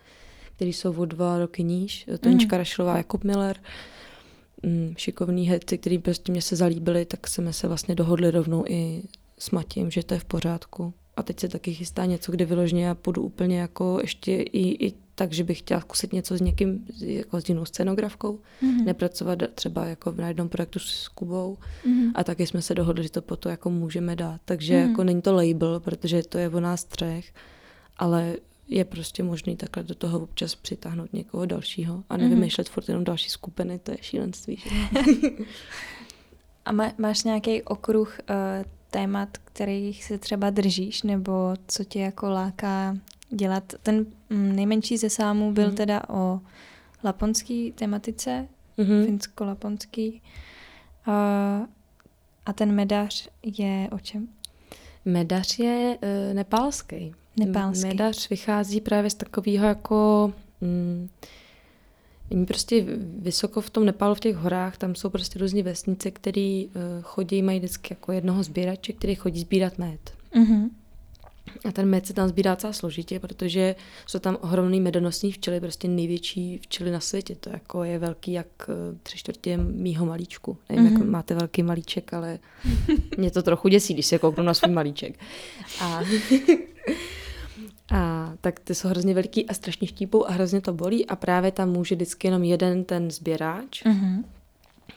[0.60, 2.06] který jsou o dva roky níž.
[2.20, 2.58] Tonička mm.
[2.58, 3.58] Rašlová, Jakub Miller,
[4.64, 9.04] mm, šikovný herci, který prostě mě se zalíbili, tak jsme se vlastně dohodli rovnou i
[9.38, 10.94] s Matím, že to je v pořádku.
[11.18, 14.94] A teď se taky chystá něco, kde vyložně já půjdu úplně jako ještě i, i
[15.16, 18.86] tak, že bych chtěla zkusit něco s někým, jako s jinou scenografkou, mm-hmm.
[18.86, 21.58] nepracovat třeba jako na jednom projektu s Kubou.
[21.86, 22.12] Mm-hmm.
[22.16, 24.42] A taky jsme se dohodli, že to po to jako můžeme dát.
[24.46, 24.90] Takže mm-hmm.
[24.90, 27.34] jako není to label, protože to je o nás třech,
[27.98, 28.36] ale
[28.70, 32.72] je prostě možný takhle do toho občas přitáhnout někoho dalšího a nevymýšlet mm-hmm.
[32.72, 34.56] furt jenom další skupiny, to je šílenství.
[34.56, 34.70] Že?
[36.66, 38.36] a má, máš nějaký okruh uh,
[38.92, 42.98] témat, kterých se třeba držíš, nebo co tě jako láká
[43.30, 43.74] dělat?
[43.84, 45.76] Ten mm, nejmenší ze sámů byl mm-hmm.
[45.76, 46.40] teda o
[47.04, 49.06] laponský tematice, mm-hmm.
[49.06, 50.22] finsko-laponský.
[51.08, 51.66] Uh,
[52.46, 54.28] a ten medař je o čem?
[55.06, 57.14] Medař je uh, nepálský.
[57.38, 57.88] Nepálský.
[57.88, 60.34] Medař vychází právě z takového jako...
[60.62, 61.10] Mm,
[62.32, 62.86] Oni prostě
[63.20, 67.42] vysoko v tom Nepálu, v těch horách, tam jsou prostě různé vesnice, které uh, chodí,
[67.42, 70.14] mají vždycky jako jednoho sběrače, který chodí sbírat med.
[70.36, 70.70] Mm-hmm.
[71.66, 73.76] A ten med se tam sbírá celá složitě, protože
[74.08, 77.36] jsou tam ohromný medonosní včely, prostě největší včely na světě.
[77.36, 80.58] To jako je velký jak eh, tři čtvrtě mýho malíčku.
[80.70, 80.92] Nevím, mm-hmm.
[80.92, 81.12] jak mhm.
[81.12, 82.40] máte velký malíček, ale
[83.18, 85.20] mě to trochu děsí, když se kouknu na svůj malíček.
[85.82, 86.02] A
[87.92, 91.52] A tak ty jsou hrozně veliký a strašně štípou a hrozně to bolí a právě
[91.52, 94.24] tam může vždycky jenom jeden ten sběráč, mm-hmm.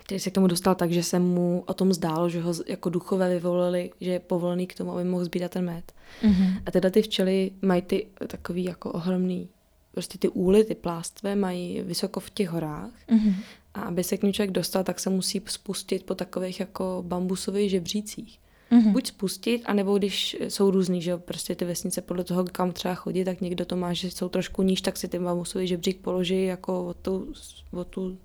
[0.05, 2.91] který se k tomu dostal tak, že se mu o tom zdálo, že ho jako
[2.91, 5.93] duchové vyvolili, že je povolený k tomu, aby mohl sbírat ten med.
[6.23, 6.63] Mm-hmm.
[6.67, 9.49] A tyhle ty včely mají ty takový jako ohromný,
[9.93, 13.35] prostě ty úly, ty plástve mají vysoko v těch horách mm-hmm.
[13.75, 17.71] a aby se k ní člověk dostal, tak se musí spustit po takových jako bambusových
[17.71, 18.42] žebřících
[18.73, 18.93] mm-hmm.
[18.93, 23.25] buď spustit, anebo když jsou různý, že prostě ty vesnice podle toho, kam třeba chodit,
[23.25, 26.87] tak někdo to má, že jsou trošku níž, tak si ty bambusový žebřík položí jako
[26.87, 27.33] o tu,
[27.73, 28.17] o tu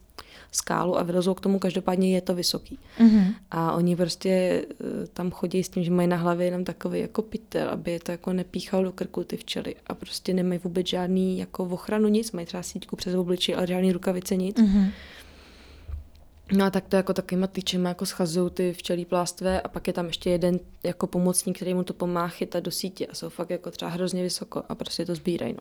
[0.51, 2.79] skálu a vylezou k tomu, každopádně je to vysoký.
[2.99, 3.33] Mm-hmm.
[3.51, 7.21] A oni prostě eh, tam chodí s tím, že mají na hlavě jenom takový jako
[7.21, 11.39] pytel, aby je to jako nepíchalo do krku ty včely a prostě nemají vůbec žádný
[11.39, 14.57] jako ochranu nic, mají třeba síťku přes obličí, ale žádný rukavice nic.
[14.57, 14.91] Mm-hmm.
[16.51, 19.93] No a tak to jako takovýma tyčema jako schazují ty včelí plástve a pak je
[19.93, 23.49] tam ještě jeden jako pomocník, který mu to pomáhá chytat do sítě a jsou fakt
[23.49, 25.53] jako třeba hrozně vysoko a prostě to sbírají.
[25.53, 25.59] No.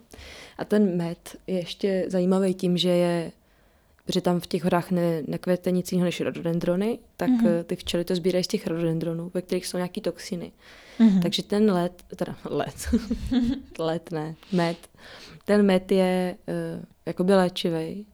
[0.58, 3.32] A ten med je ještě zajímavý tím, že je
[4.06, 7.64] protože tam v těch horách ne, nekvete nic jiného než rododendrony, tak mm-hmm.
[7.64, 10.52] ty včely to sbírají z těch rododendronů, ve kterých jsou nějaký toxiny.
[11.00, 11.22] Mm-hmm.
[11.22, 12.88] Takže ten led, teda led,
[13.78, 14.76] led ne, med,
[15.44, 18.06] ten med je uh, jakoby léčivý,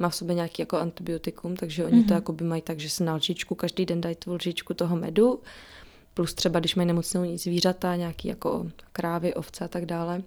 [0.00, 2.02] má v sobě nějaký jako antibiotikum, takže oni mm-hmm.
[2.02, 2.14] to mhm.
[2.14, 5.40] jako by mají tak, že se na lžičku každý den dají tu lžičku toho medu,
[6.14, 10.22] plus třeba když mají nemocnou zvířata, nějaký jako krávy, ovce a tak dále,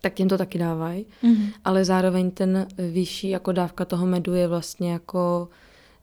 [0.00, 1.52] tak těm to taky dávají, mm-hmm.
[1.64, 5.48] ale zároveň ten vyšší jako dávka toho medu je vlastně jako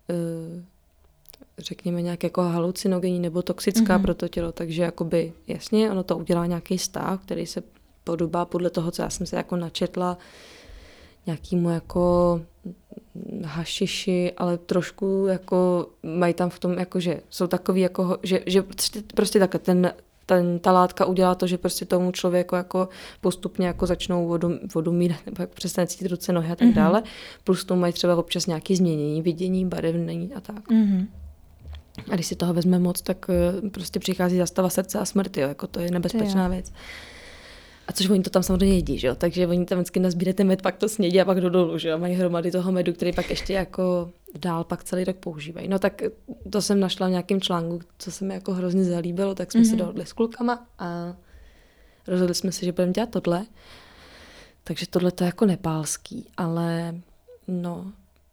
[0.09, 0.61] uh,
[1.57, 4.01] řekněme nějak jako halucinogenní nebo toxická mm-hmm.
[4.01, 7.63] pro to tělo, takže jakoby jasně, ono to udělá nějaký stav, který se
[8.03, 10.17] podobá podle toho, co já jsem se jako načetla,
[11.25, 12.41] nějakýmu jako
[13.45, 18.63] hašiši, ale trošku jako mají tam v tom, jako že jsou takový jako, že, že
[19.15, 19.93] prostě takhle ten,
[20.25, 22.89] ten, ta látka udělá to, že prostě tomu člověku jako
[23.21, 26.73] postupně jako začnou vodu, vodu mít, nebo jako přestane cítit ruce, nohy a tak mm-hmm.
[26.73, 27.03] dále.
[27.43, 30.69] Plus tomu mají třeba občas nějaké změnění, vidění, barevnění a tak.
[30.69, 31.07] Mm-hmm.
[32.11, 35.47] A když si toho vezme moc, tak eh, prostě přichází zastava srdce a smrti, jo,
[35.47, 36.49] jako to je nebezpečná jo.
[36.49, 36.71] věc.
[37.89, 39.15] A což oni to tam samozřejmě jedí, že jo?
[39.15, 41.89] takže oni tam vždycky nazbírají ten med, pak to snědí a pak do dolů, že
[41.89, 41.97] jo?
[41.97, 45.67] mají hromady toho medu, který pak ještě jako dál pak celý rok používají.
[45.67, 46.01] No tak
[46.49, 49.69] to jsem našla v nějakém článku, co se mi jako hrozně zalíbilo, tak jsme mm-hmm.
[49.69, 51.15] se dohodli s klukama a
[52.07, 53.45] rozhodli jsme se, že budeme dělat tohle.
[54.63, 56.95] Takže tohle to je jako nepálský, ale
[57.47, 57.91] no,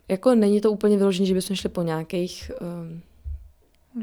[0.08, 3.02] jako není to úplně vyložené, že bychom šli po nějakých um,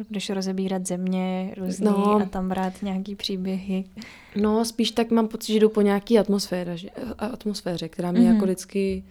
[0.07, 2.15] Budeš rozebírat země různý No.
[2.15, 3.83] a tam brát nějaký příběhy.
[4.41, 8.29] No, spíš tak mám pocit, že jdu po nějaký atmosféře, že, atmosféře která mě Mhm.
[8.29, 8.33] mm-hmm.
[8.35, 9.03] jako vždycky...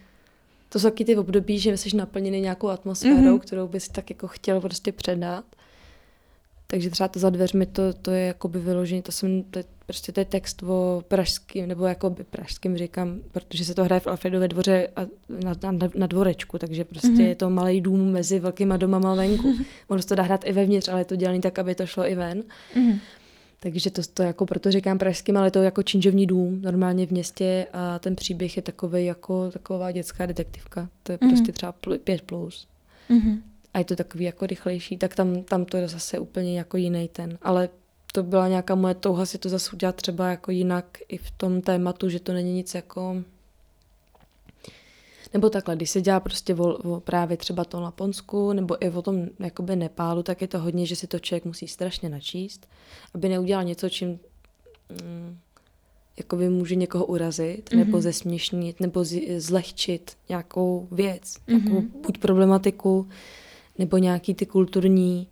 [0.68, 3.26] To jsou taky ty období, že jsi naplněný nějakou atmosférou, Mhm.
[3.26, 3.38] mm-hmm.
[3.40, 5.44] kterou bys tak jako chtěl prostě předat.
[6.66, 9.58] Takže třeba to za dveřmi, to, to je jakoby vyložený, to jsem, to
[9.92, 14.06] prostě to je text o pražským, nebo jakoby pražským říkám, protože se to hraje v
[14.06, 15.00] Alfredově dvoře a
[15.44, 17.16] na, na, na dvorečku, takže prostě Mhm.
[17.18, 17.28] mm-hmm.
[17.28, 19.54] je to malý dům mezi velkýma domama venku.
[19.88, 22.08] Ono se to dá hrát i vevnitř, ale je to dělaný tak, aby to šlo
[22.10, 22.42] i ven.
[22.76, 22.98] Mhm.
[23.60, 27.10] Takže to, to jako proto říkám pražským, ale to je jako činžovní dům normálně v
[27.10, 30.88] městě a ten příběh je takový jako taková dětská detektivka.
[31.02, 31.30] To je Mhm.
[31.30, 32.68] prostě třeba pl- 5 plus.
[33.08, 33.42] Mhm.
[33.74, 37.08] A je to takový jako rychlejší, tak tam, tam to je zase úplně jako jiný
[37.12, 37.38] ten.
[37.42, 37.68] Ale
[38.12, 41.62] to byla nějaká moje touha si to zase udělat třeba jako jinak i v tom
[41.62, 43.22] tématu, že to není nic jako...
[45.34, 49.02] Nebo takhle, když se dělá prostě o, o právě třeba tom Laponsku, nebo i o
[49.02, 52.68] tom jakoby Nepálu, tak je to hodně, že si to člověk musí strašně načíst,
[53.14, 54.18] aby neudělal něco, čím
[54.90, 55.38] mm,
[56.16, 57.78] jakoby může někoho urazit, mm-hmm.
[57.78, 61.64] nebo zesměšnit, nebo z, zlehčit nějakou věc, mm-hmm.
[61.64, 63.08] nějakou buď problematiku,
[63.78, 65.28] nebo nějaký ty kulturní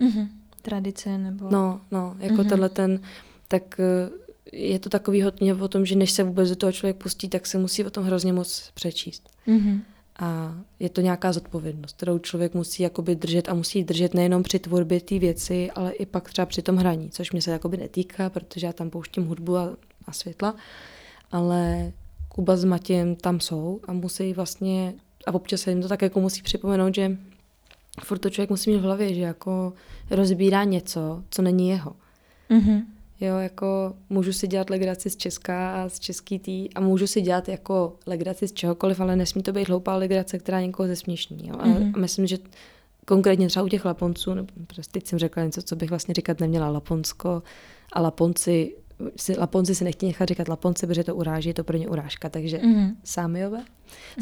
[0.00, 0.39] Mhm.
[0.62, 1.50] Tradice nebo...
[1.50, 2.48] No, no, jako mm-hmm.
[2.48, 3.00] tenhle ten,
[3.48, 4.10] tak eh,
[4.52, 7.46] je to takový hodně o tom, že než se vůbec do toho člověk pustí, tak
[7.46, 9.30] se musí o tom hrozně moc přečíst.
[9.46, 9.82] Mhm.
[10.18, 14.58] A je to nějaká zodpovědnost, kterou člověk musí jakoby držet a musí držet nejenom při
[14.58, 18.30] tvorbě té věci, ale i pak třeba při tom hraní, což mě se jakoby netýká,
[18.30, 20.54] protože já tam pouštím hudbu a, a světla,
[21.30, 21.92] ale
[22.28, 24.94] Kuba s Matějem tam jsou a musí vlastně,
[25.26, 27.16] a občas se jim to tak jako musí připomenout, že
[28.04, 29.72] furt to člověk musí mít v hlavě, že jako
[30.10, 31.92] rozbírá něco, co není jeho.
[32.48, 32.82] Mhm.
[33.20, 37.20] Jo, jako můžu si dělat legraci z Česka a z český tý a můžu si
[37.20, 41.48] dělat jako legraci z čehokoliv, ale nesmí to být hloupá legrace, která někoho zesměšní.
[41.48, 41.54] Jo?
[41.58, 41.92] A, Mhm.
[41.94, 42.38] a myslím, že
[43.06, 46.40] konkrétně třeba u těch Laponců, nebo prostě teď jsem řekla něco, co bych vlastně říkat
[46.40, 47.42] neměla, Laponsko
[47.92, 48.74] a Laponci,
[49.16, 52.28] si, Laponci si nechtějí nechat říkat Laponci, protože to uráží, je to pro ně urážka,
[52.28, 52.96] takže Mhm.
[53.04, 53.64] Sámiové,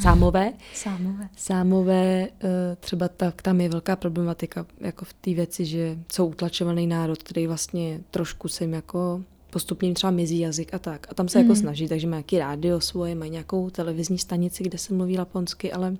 [0.02, 1.28] Sámové, Sámové.
[1.36, 6.86] Sámové, eh, třeba tak, tam je velká problematika jako v té věci, že jsou utlačovaný
[6.86, 11.06] národ, který vlastně trošku se jim jako postupně jim třeba mizí jazyk a tak.
[11.10, 11.44] A tam se mm.
[11.44, 11.60] jako Mhm.
[11.60, 15.96] snaží, takže mají nějaký rádio svoje, mají nějakou televizní stanici, kde se mluví laponsky, ale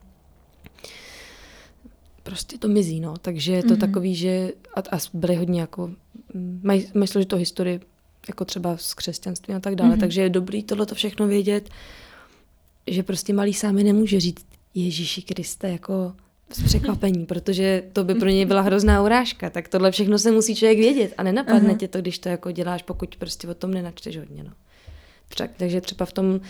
[2.23, 3.15] prostě to mizí, no.
[3.23, 3.81] Takže je to Mhm.
[3.81, 5.91] takový, že a, a byli hodně jako,
[6.35, 7.81] mm, mají, mají složitou historii,
[8.29, 10.01] jako třeba s křesťanstvím a tak dále, Mhm.
[10.01, 11.69] takže je dobrý tohle to všechno vědět,
[12.87, 16.13] že prostě malý sámi nemůže říct Ježíši Kriste jako
[16.53, 19.51] z překvapení, protože to by pro něj byla hrozná urážka.
[19.51, 21.79] Tak tohle všechno se musí člověk vědět a nenapadne Aha.
[21.79, 24.43] tě to, když to jako děláš, pokud prostě o tom nenačteš hodně.
[24.43, 24.51] No.
[25.29, 26.41] Třeba, takže třeba v tom,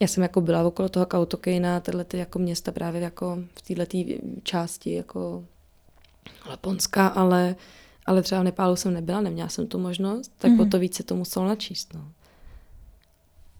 [0.00, 3.98] já jsem jako byla okolo toho Kautokejna, tyhle ty jako města právě jako v této
[4.42, 5.44] části jako
[6.48, 7.56] Laponská, ale,
[8.06, 10.60] ale třeba v Nepálu jsem nebyla, neměla jsem tu možnost, tak Mhm.
[10.60, 11.94] o to víc se to muselo načíst.
[11.94, 12.12] No.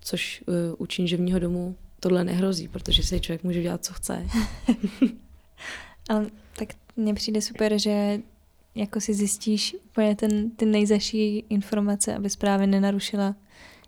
[0.00, 4.26] Což uh, u činževního domu tohle nehrozí, protože si člověk může dělat, co chce.
[6.08, 6.26] Ale
[6.56, 8.20] tak mně přijde super, že
[8.74, 13.34] jako si zjistíš úplně ten, ty nejzaší informace, aby právě nenarušila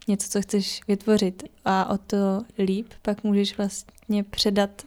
[0.09, 1.43] něco, co chceš vytvořit.
[1.65, 2.17] A o to
[2.59, 4.83] líp pak můžeš vlastně předat,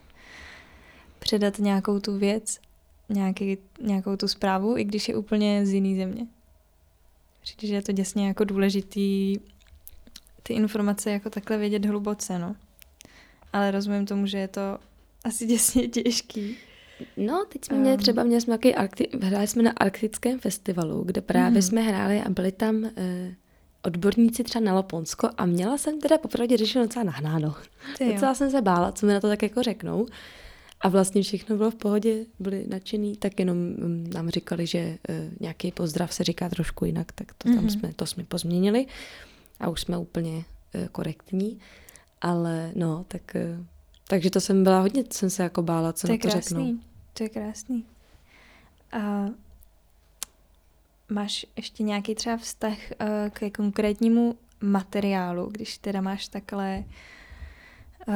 [1.20, 2.60] předat nějakou tu věc,
[3.10, 6.28] nějaký, nějakou tu zprávu, i když je úplně z jiný země.
[7.42, 9.38] Přijde, že je to děsně jako důležitý
[10.44, 12.56] ty informace jako takhle vědět hluboce, no.
[13.54, 14.62] Ale rozumím tomu, že je to
[15.24, 16.58] asi děsně těžký.
[17.18, 18.02] No, teď jsme měli Um.
[18.02, 21.62] třeba, měli jsme nějaký arkti- hráli jsme na arktickém festivalu, kde právě Mhm.
[21.62, 23.36] jsme hráli a byli tam eh,
[23.84, 27.56] odborníci třeba na Laponsko a měla jsem teda popravdě řešeno docela nahnáno.
[27.98, 28.14] Ty.
[28.14, 30.06] Docela jsem se bála, co mi na to tak jako řeknou.
[30.82, 35.30] A vlastně všechno bylo v pohodě, byli nadšený, tak jenom mm, nám říkali, že eh,
[35.40, 37.70] nějaký pozdrav se říká trošku jinak, tak to tam Mhm.
[37.70, 38.86] jsme, to jsme pozměnili
[39.60, 41.60] a už jsme úplně eh, korektní.
[42.22, 43.58] Ale no, tak, eh,
[44.08, 46.82] takže to jsem byla hodně, jsem se jako bála, co to na to krásný.
[47.14, 47.86] To je krásný.
[48.92, 49.26] A
[51.10, 52.78] máš ještě nějaký třeba vztah
[53.30, 56.84] ke konkrétnímu materiálu, když teda máš takhle
[58.08, 58.16] uh,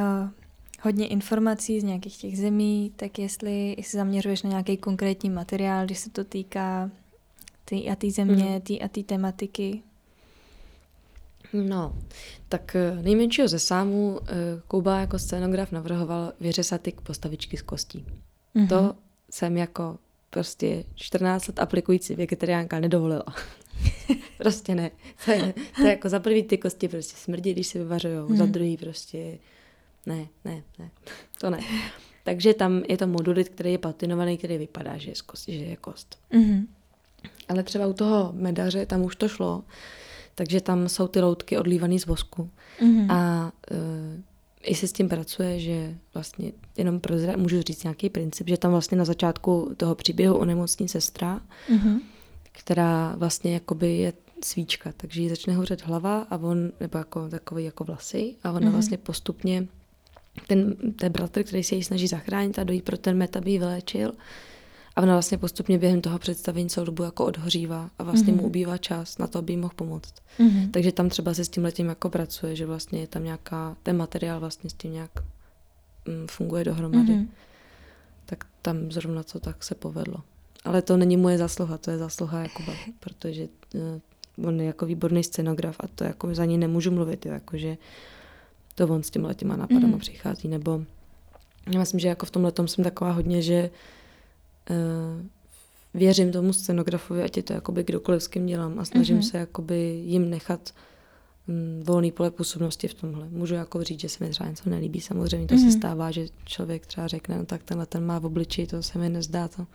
[0.82, 5.98] hodně informací z nějakých těch zemí, tak jestli, jestli zaměřuješ na nějaký konkrétní materiál, když
[5.98, 6.90] se to týká
[7.64, 8.60] ty a ty země, mm.
[8.60, 9.82] ty a ty tematiky?
[11.52, 11.96] No,
[12.48, 14.34] tak eh, nejmenšího ze sámů eh,
[14.68, 18.04] Kuba jako scénograf navrhoval vyřezat ty postavičky z kostí.
[18.56, 18.68] Mm-hmm.
[18.68, 18.94] To
[19.30, 19.98] jsem jako
[20.30, 23.24] prostě 14 let aplikující vegetariánka nedovolila.
[24.38, 24.90] prostě ne.
[25.24, 28.36] To je, to je jako za prvý ty kosti prostě smrdí, když se vyvařujou, mm.
[28.36, 29.38] za druhý prostě
[30.06, 30.90] ne, ne, ne,
[31.40, 31.60] to ne.
[32.24, 35.76] Takže tam je to modulit, který je patinovaný, který vypadá, že je, kost, že je
[35.76, 36.18] kost.
[36.32, 36.66] Mm-hmm.
[37.48, 39.64] Ale třeba u toho medaře, tam už to šlo,
[40.34, 42.50] takže tam jsou ty loutky odlívané z vosku.
[42.80, 43.06] Mm-hmm.
[43.12, 44.20] A uh,
[44.62, 48.70] i se s tím pracuje, že vlastně jenom prozra, můžu říct nějaký princip, že tam
[48.70, 52.00] vlastně na začátku toho příběhu onemocní sestra, mm-hmm.
[52.52, 54.12] která vlastně jakoby je
[54.44, 58.60] svíčka, takže jí začne hořet hlava a on, nebo jako takový jako vlasy a ona
[58.60, 58.72] mm-hmm.
[58.72, 59.66] vlastně postupně
[60.46, 63.58] ten, ten bratr, který se jí snaží zachránit a dojít pro ten met, aby ji
[63.58, 64.12] vylečil,
[64.96, 68.36] a ona vlastně postupně během toho představení celou dobu jako odhořívá a vlastně mm-hmm.
[68.36, 68.46] mu mhm.
[68.46, 70.14] ubývá čas na to, aby jí mohl pomoct.
[70.38, 70.70] Mm-hmm.
[70.70, 73.96] Takže tam třeba se s tím letím jako pracuje, že vlastně je tam nějaká, ten
[73.96, 75.10] materiál vlastně s tím nějak
[76.08, 77.12] mm, funguje dohromady.
[77.12, 77.28] Mm-hmm.
[78.26, 80.16] Tak tam zrovna to tak se povedlo.
[80.64, 85.24] Ale to není moje zasluha, to je zasluha Jakuba, protože uh, on je jako výborný
[85.24, 87.76] scenograf a to jako za ní nemůžu mluvit, jakože
[88.74, 90.00] to on s těma těma nápadama mm-hmm.
[90.00, 90.82] přichází, nebo
[91.72, 93.70] já myslím, že jako v tomhle tom jsem taková hodně, že
[94.70, 95.26] uh,
[95.94, 99.30] věřím tomu scenografovi, ať je to jakoby kdokoliv s kým dělám a snažím mm-hmm.
[99.30, 100.70] se jakoby jim nechat
[101.48, 103.28] um, volný pole působnosti v tomhle.
[103.30, 105.58] Můžu jako říct, že se mi třeba něco nelíbí, samozřejmě to mm-hmm.
[105.58, 105.72] se mhm.
[105.72, 109.08] stává, že člověk třeba řekne, no tak tenhle ten má v obliči, to se mi
[109.08, 109.66] nezdá, to,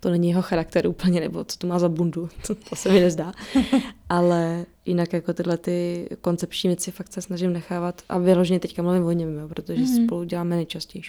[0.00, 3.00] to není jeho charakter úplně, nebo co to má za bundu, to, to se mi
[3.00, 3.32] nezdá.
[4.08, 9.04] Ale jinak jako tyhle ty koncepční věci fakt se snažím nechávat a vyloženě teďka mluvím
[9.04, 10.04] o něm, jo, protože mm-hmm.
[10.04, 11.02] spolu děláme nejčastěji.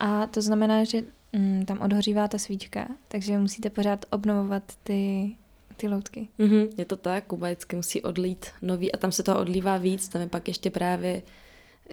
[0.00, 5.32] A to znamená, že mm, tam odhořívá ta svíčka, takže musíte pořád obnovovat ty,
[5.76, 6.28] ty loutky.
[6.38, 10.08] Mm-hmm, je to tak, Kuba vždycky musí odlít nový a tam se to odlívá víc,
[10.08, 11.22] tam je pak ještě právě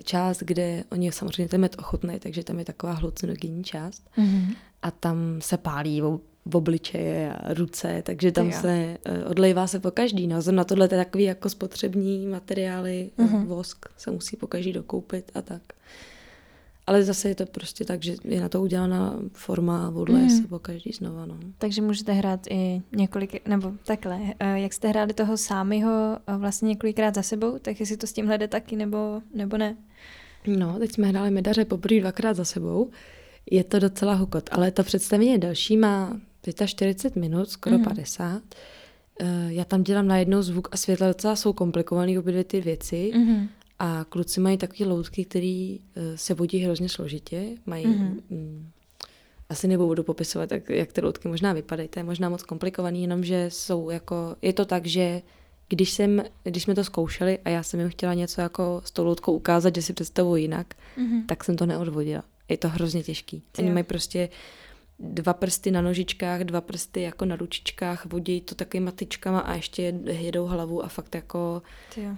[0.03, 4.55] část, kde oni samozřejmě ten med ochutnají, takže tam je taková hlucinogenní část mm-hmm.
[4.81, 6.01] A tam se pálí
[6.45, 10.27] v obličeje a ruce, takže tam se uh, odlejvá se po každý.
[10.27, 13.45] No, na tohle je takový jako spotřební materiály, mm-hmm.
[13.45, 15.61] vosk se musí po každý dokoupit a tak.
[16.87, 20.29] Ale zase je to prostě tak, že je na to udělaná forma a odleje mm.
[20.29, 21.25] se po každý znova.
[21.25, 21.37] No.
[21.57, 26.67] Takže můžete hrát i několik, nebo takhle, eh, jak jste hráli toho sámyho eh, vlastně
[26.67, 29.77] několikrát za sebou, tak jestli to s tím jde taky, nebo, nebo ne?
[30.47, 32.89] No, teď jsme hráli medaře poprvé dvakrát za sebou.
[33.51, 36.19] Je to docela hukot, ale to představení je další, má
[36.65, 37.83] 45 minut, skoro mm.
[37.83, 38.41] 50.
[39.19, 43.11] Eh, já tam dělám najednou zvuk a světla docela jsou komplikované obě dvě ty věci.
[43.15, 43.47] Mm.
[43.79, 47.43] A kluci mají takové loutky, které eh, se vodí hrozně složitě.
[47.65, 48.19] Mají, mm-hmm.
[48.29, 48.69] mm,
[49.49, 51.89] asi nebudu popisovat, jak, jak ty loutky možná vypadají.
[51.89, 55.21] To je možná moc komplikovaný, jenomže jsou jako, je to tak, že
[55.69, 59.05] když, jsem, když jsme to zkoušeli a já jsem jim chtěla něco jako s tou
[59.05, 61.25] loutkou ukázat, že si představuji jinak, mm-hmm.
[61.25, 62.23] tak jsem to neodvodila.
[62.51, 63.43] Je to hrozně těžký.
[63.59, 64.29] Oni mají prostě
[64.99, 69.81] dva prsty na nožičkách, dva prsty jako na ručičkách, vodí to takovýma tyčkama a ještě
[70.05, 71.61] jedou hlavu a fakt jako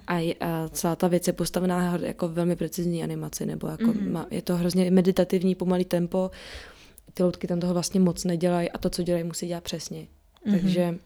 [0.06, 4.10] a, je, a celá ta věc je postavená jako velmi precizní animaci, nebo jako mm-hmm.
[4.10, 6.30] má, je to hrozně meditativní, pomalý tempo,
[7.14, 10.00] ty loutky tam toho vlastně moc nedělají a to, co dělají, musí dělat přesně.
[10.00, 10.60] Mm-hmm.
[10.60, 10.98] Takže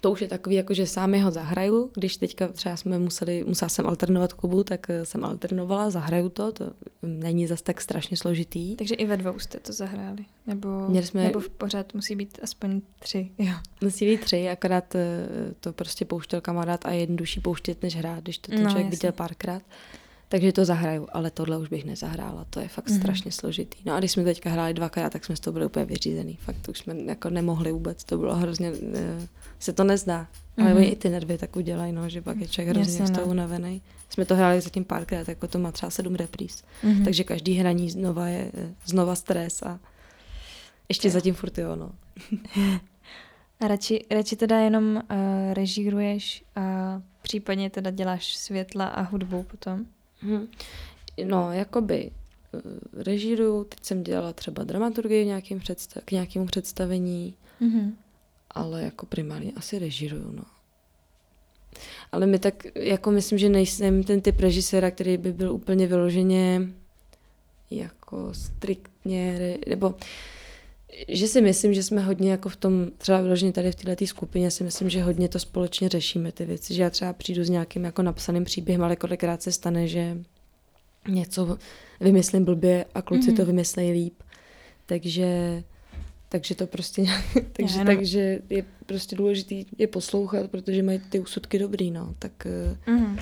[0.00, 3.68] to už je takový, jako že sám ho zahraju, když teďka třeba jsme museli, musela
[3.68, 8.76] jsem alternovat Kubu, tak eh, jsem alternovala, zahraju to, to není zas tak strašně složitý.
[8.76, 10.24] Takže i ve dvou jste to zahráli?
[10.46, 10.68] Nebo,
[11.00, 13.30] jsme, nebo v pořád musí být aspoň tři?
[13.38, 13.52] Jo.
[13.80, 15.28] Musí být tři, akorát eh,
[15.60, 18.96] to prostě pouštěl kamarád a jednodušší pouštět, než hrát, když to ten no, člověk jasně.
[18.96, 19.62] viděl párkrát.
[20.32, 22.98] Takže to zahraju, ale tohle už bych nezahrála, to je fakt mm-hmm.
[22.98, 23.78] strašně složitý.
[23.84, 26.36] No a když jsme teďka hráli dvakrát, tak jsme z toho byli úplně vyřízený.
[26.36, 28.76] Fakt už jsme jako nemohli vůbec, to bylo hrozně, uh,
[29.58, 30.22] se to nezdá.
[30.22, 30.62] Mm-hmm.
[30.64, 33.10] Ale oni i ty nervy tak udělají, no, že pak je člověk hrozně Jasně, z
[33.10, 33.32] toho no.
[33.32, 33.82] unavený.
[34.10, 36.64] Jsme to hráli zatím párkrát, jako to má třeba sedm repríz.
[36.84, 37.04] Mm-hmm.
[37.04, 39.80] Takže každý hraní znova je eh, znova stres a
[40.88, 41.12] ještě je.
[41.12, 41.92] zatím furt jo, no.
[43.60, 45.02] a radši, radši teda jenom uh,
[45.52, 46.62] režíruješ a
[47.22, 49.86] případně teda děláš světla a hudbu potom?
[50.22, 50.48] Hmm.
[51.24, 57.92] No, jakoby eh, režíruju, teď jsem dělala třeba dramaturgii nějakým představ, k nějakému představení, mm-hmm.
[58.50, 60.44] ale jako primárně asi režíruju, no.
[62.12, 66.60] Ale my tak, jako myslím, že nejsem ten typ režiséra, který by byl úplně vyloženě
[67.70, 69.94] jako striktně, nebo
[71.08, 74.50] že si myslím, že jsme hodně jako v tom, třeba vyloženě tady v této skupině
[74.50, 77.84] si myslím, že hodně to společně řešíme ty věci, že já třeba přijdu s nějakým
[77.84, 80.18] jako napsaným příběhem, ale kolikrát se stane, že
[81.08, 81.58] něco
[82.00, 83.36] vymyslím blbě a kluci mm-hmm.
[83.36, 84.14] to vymyslejí líp.
[84.86, 85.62] Takže,
[86.28, 91.20] takže to prostě nějak, takže, jenom- takže je prostě důležitý je poslouchat, protože mají ty
[91.20, 92.14] úsudky dobrý, no.
[92.18, 92.46] Tak
[92.86, 93.18] Mhm.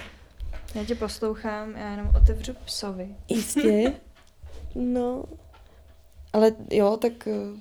[0.74, 3.08] Já tě poslouchám, já jenom otevřu psovi.
[3.28, 3.92] jistě,
[4.74, 5.24] no.
[6.32, 7.60] Ale jo, tak eh,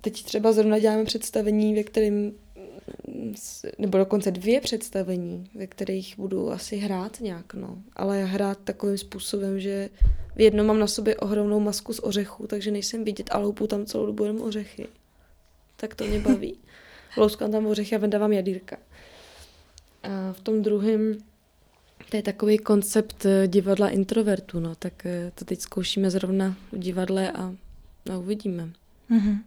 [0.00, 2.32] teď třeba zrovna děláme představení, ve kterém
[3.08, 3.34] mm,
[3.78, 7.78] nebo dokonce dvě představení, ve kterých budu asi hrát nějak, no.
[7.96, 9.90] Ale hrát takovým způsobem, že
[10.36, 13.86] v jednom mám na sobě ohromnou masku z ořechů, takže nejsem vidět a loupu tam
[13.86, 14.86] celou dobu jenom ořechy.
[15.76, 16.58] Tak to mě baví.
[17.16, 18.76] Louskám tam ořechy a vendávám jadýrka.
[20.02, 21.18] A v tom druhém
[22.10, 26.78] to je takový koncept eh, divadla introvertů, no, tak eh, to teď zkoušíme zrovna v
[26.78, 27.54] divadle a,
[28.12, 28.70] a uvidíme.
[29.08, 29.44] Mhm.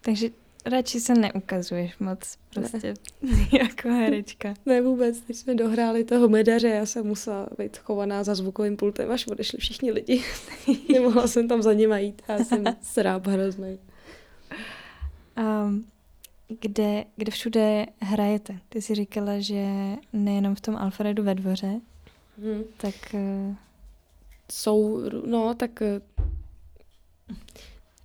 [0.00, 0.28] Takže
[0.66, 2.94] radši se neukazuješ moc prostě
[3.52, 4.54] jako herečka.
[4.66, 9.10] Ne vůbec, když jsme dohráli toho medaře, já jsem musela být chovaná za zvukovým pultem,
[9.10, 10.22] až odešli všichni lidi.
[10.92, 13.78] Nemohla jsem tam za nima jít, já jsem sráb hrozný.
[15.38, 15.86] Um,
[16.60, 18.58] kde, kde všude hrajete?
[18.68, 19.66] Ty jsi říkala, že
[20.12, 21.80] nejenom v tom Alfredu ve dvoře,
[22.38, 22.62] Hm.
[22.76, 23.54] tak uh,
[24.52, 26.00] Jsou, no, tak eh,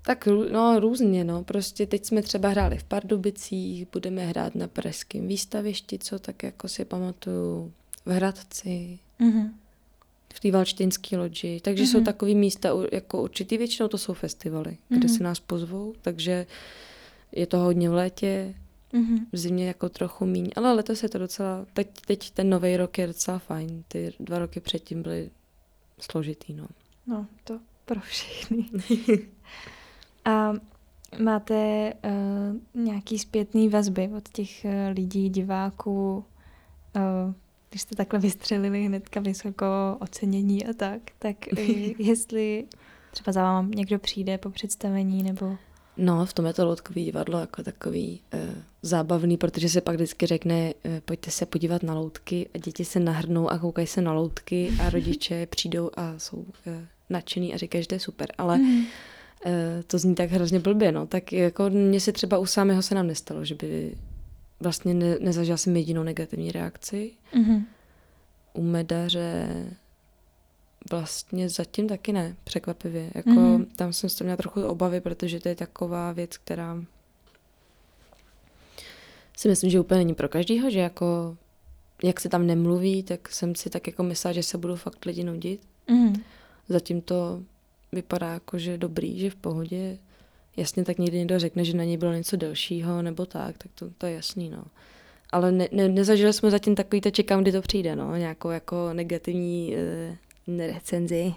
[0.09, 1.43] tak no, různě, no.
[1.43, 6.67] Prostě teď jsme třeba hráli v Pardubicích, budeme hrát na Pražském výstavišti, co tak jako
[6.67, 7.73] si pamatuju,
[8.05, 9.49] v Hradci, uh-huh.
[10.33, 11.59] v té Valčtinské loďi.
[11.63, 12.05] Takže jsou Mhm.
[12.05, 15.09] takové místa jako určitý, většinou to jsou festivaly, kde Mhm.
[15.09, 16.45] si nás pozvou, takže
[17.31, 18.55] je to hodně v létě,
[18.93, 19.25] Uh-huh.
[19.31, 22.97] v zimě jako trochu míň, ale letos je to docela, teď, teď ten nový rok
[22.97, 25.29] je docela fajn, ty dva roky předtím byly
[25.99, 26.67] složitý, no.
[27.07, 28.65] No, to pro všechny.
[30.25, 30.53] A
[31.23, 36.25] máte uh, nějaký zpětný vazby od těch uh, lidí, diváků,
[36.95, 37.33] uh,
[37.69, 39.65] když jste takhle vystřelili hnedka vysoko
[39.99, 41.59] ocenění a tak, tak uh,
[41.99, 42.65] jestli
[43.11, 45.57] třeba za váma někdo přijde po představení nebo...
[45.97, 48.49] No, v tom je to loutkový divadlo jako takový e,
[48.81, 52.99] zábavný, protože se pak vždycky řekne, e, pojďte se podívat na loutky a děti se
[52.99, 57.83] nahrnou a koukají se na loutky a rodiče přijdou a jsou e, nadšený a říkají,
[57.83, 58.27] že to je super.
[58.37, 58.85] Ale Mhm.
[59.45, 61.07] E, to zní tak hrozně blbě, no.
[61.07, 63.95] Tak jako mně se třeba u samého se nám nestalo, že by
[64.59, 67.11] vlastně ne, nezažila jsem jedinou negativní reakci.
[67.35, 67.65] Mhm.
[68.53, 69.49] U medaře
[70.91, 73.11] vlastně zatím taky ne, překvapivě.
[73.15, 73.57] Jako, Mhm.
[73.57, 73.65] mm-hmm.
[73.75, 76.83] Tam jsem z toho měla trochu obavy, protože to je taková věc, která
[79.37, 81.37] si myslím, že úplně není pro každýho, že jako
[82.03, 85.23] jak se tam nemluví, tak jsem si tak jako myslela, že se budou fakt lidi
[85.23, 85.61] nudit.
[85.89, 86.23] Mhm.
[86.69, 87.43] Zatím to
[87.91, 89.97] vypadá jako, že dobrý, že v pohodě.
[90.57, 93.89] Jasně, tak někdy někdo řekne, že na něj bylo něco delšího nebo tak, tak to,
[93.97, 94.63] to je jasný, no.
[95.31, 98.93] Ale ne, ne, nezažili jsme zatím takový to čekám, kdy to přijde, no, nějakou jako
[98.93, 100.17] negativní e,
[100.67, 101.33] recenzi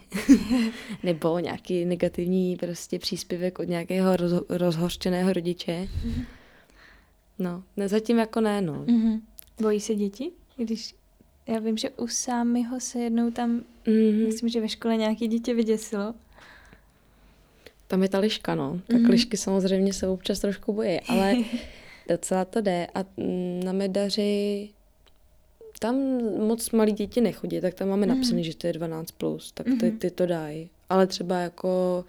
[1.02, 5.88] nebo nějaký negativní prostě příspěvek od nějakého roz, rozhořčeného rodiče.
[7.38, 8.84] No, ne, zatím jako ne, no.
[8.86, 9.22] Mhm.
[9.60, 10.30] Bojí se děti?
[10.56, 10.94] Když
[11.46, 14.26] já vím, že u Sámyho se jednou tam, Mm-hmm.
[14.26, 16.14] myslím, že ve škole nějaké dítě vyděsilo.
[17.92, 18.80] Tam je ta liška, no.
[18.86, 19.04] Tak Mhm.
[19.06, 19.10] mm-hmm.
[19.10, 21.34] lišky samozřejmě se občas trošku bojí, ale
[22.08, 22.86] docela to jde.
[22.94, 24.68] A mm, na medaři
[25.78, 25.96] tam
[26.46, 28.16] moc malí děti nechodí, tak tam máme Mhm.
[28.16, 29.98] napsané, že to je 12+, plus, tak ty, Mhm.
[29.98, 30.70] ty to dají.
[30.88, 32.04] Ale třeba jako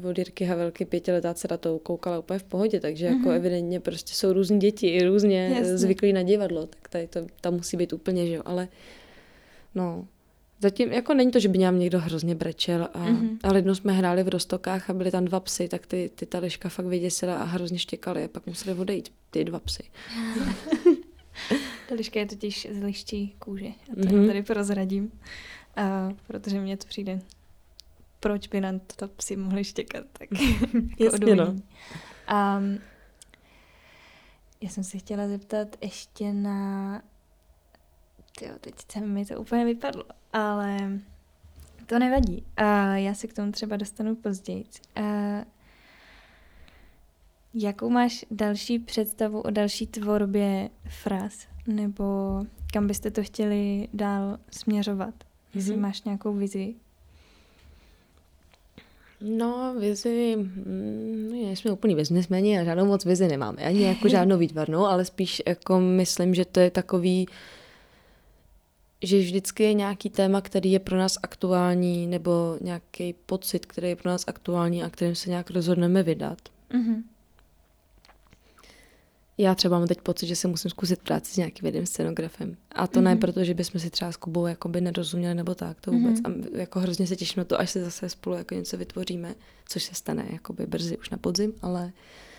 [0.00, 3.30] uh, od Jirky Havelky pětiletá dcera to koukala úplně v pohodě, takže jako Mhm.
[3.30, 5.78] evidentně prostě jsou různí děti, i různě Jasně.
[5.78, 8.68] zvyklí na divadlo, tak tady to tam musí být úplně, že jo, ale
[9.74, 10.06] no,
[10.62, 13.16] Zatím, jako není to, že by nějak někdo hrozně brečel, a, Mhm.
[13.28, 13.38] mm-hmm.
[13.42, 16.38] ale jednou jsme hráli v Rostokách a byly tam dva psy, tak ty, ty ta
[16.38, 19.82] liška fakt vyděsila a hrozně štěkali a pak museli odejít ty dva psy.
[21.88, 23.64] Ta liška je totiž z liští kůže.
[23.64, 24.08] Já to Mhm.
[24.08, 24.26] mm-hmm.
[24.26, 27.20] tady prozradím, uh, protože mně to přijde.
[28.20, 30.04] Proč by nám to psi mohli štěkat?
[30.12, 30.28] Tak
[30.72, 31.46] jako Jasně, no.
[31.46, 32.78] Um,
[34.60, 37.02] já jsem se chtěla zeptat ještě na...
[38.40, 40.76] Tyjo, teď se mi to úplně vypadlo, ale
[41.86, 42.36] to nevadí.
[42.60, 44.64] Uh, já se k tomu třeba dostanu později.
[44.98, 45.04] Uh,
[47.54, 51.46] jakou máš další představu o další tvorbě fraz?
[51.66, 52.04] Nebo
[52.72, 55.14] kam byste to chtěli dál směřovat?
[55.54, 55.82] Jestli Mhm.
[55.82, 56.74] máš nějakou vizi?
[59.20, 60.36] No, vizi,
[60.66, 65.42] no, nejsme úplný biznesmeni a žádnou moc vizi nemáme, ani jako žádnou výtvarnou, ale spíš
[65.46, 67.26] jako myslím, že to je takový,
[69.02, 73.96] že vždycky je nějaký téma, který je pro nás aktuální, nebo nějaký pocit, který je
[73.96, 76.38] pro nás aktuální a kterým se nějak rozhodneme vydat.
[76.72, 77.04] Mhm.
[79.38, 82.56] Já třeba mám teď pocit, že se musím zkusit práci s nějakým jedním scenografem.
[82.72, 83.02] A to mm-hmm.
[83.02, 86.20] ne proto, že bychom si třeba s Kubou jakoby nerozuměli nebo tak, to vůbec.
[86.20, 86.54] Mm-hmm.
[86.54, 89.34] A jako hrozně se těším na to, až se zase spolu jako něco vytvoříme,
[89.68, 92.29] což se stane jakoby brzy už na podzim, ale eh,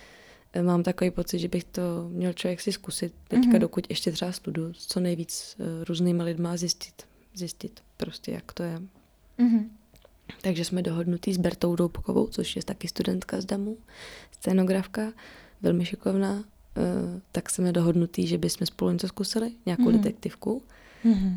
[0.61, 3.59] mám takový pocit, že bych to měl člověk si zkusit teďka, mm-hmm.
[3.59, 8.81] dokud ještě třeba studu, co nejvíc uh, různýma lidma zjistit, zjistit prostě, jak to je.
[9.39, 9.69] Mm-hmm.
[10.41, 13.77] Takže jsme dohodnutí s Bertou Doubkovou, což je taky studentka z DAMu,
[14.31, 15.13] scénografka,
[15.61, 16.43] velmi šikovná,
[16.77, 19.91] Uh, tak jsme dohodnutí, že bychom spolu něco zkusili, nějakou mm.
[19.91, 20.63] detektivku.
[21.05, 21.35] Mm-hmm.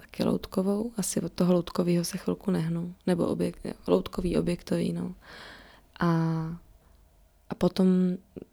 [0.00, 0.92] Taky loutkovou.
[0.96, 2.94] Asi od toho loutkového se chvilku nehnu.
[3.06, 5.14] Nebo objekt, loutkový objektový, no.
[6.00, 6.06] A,
[7.52, 7.86] a potom,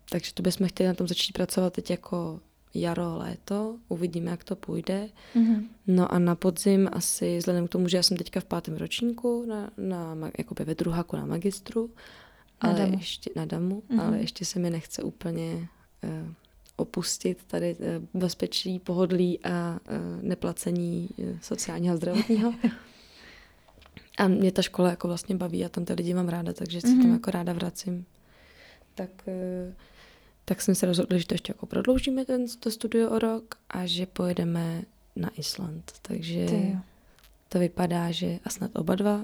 [0.10, 2.40] takže to bychom chtěli na tom začít pracovat teď jako
[2.74, 5.10] jaro, léto, uvidíme, jak to půjde.
[5.36, 5.68] Mm-hmm.
[5.88, 9.46] No a na podzim asi, vzhledem k tomu, že já jsem teďka v pátém ročníku,
[9.46, 11.90] na, na, jakoby ve druháku na magistru,
[12.64, 12.94] na ale damu.
[12.94, 14.02] ještě na damu, mm-hmm.
[14.02, 16.34] ale ještě se mi nechce úplně uh,
[16.76, 22.54] opustit tady uh, bezpečí, pohodlí a uh, neplacení uh, sociálního a zdravotního.
[24.18, 26.88] a mě ta škola jako vlastně baví a tam ty lidi mám ráda, takže se
[26.88, 26.92] mm-hmm.
[26.92, 27.14] tam mhm.
[27.14, 28.06] jako ráda vracím.
[29.00, 29.74] Tak uh,
[30.46, 33.86] tak jsme se rozhodli, že to ještě jako prodloužíme ten, to studio o rok a
[33.86, 34.82] že pojedeme
[35.16, 35.92] na Island.
[36.02, 36.46] Takže
[37.50, 39.24] to vypadá, že a snad oba dva uh,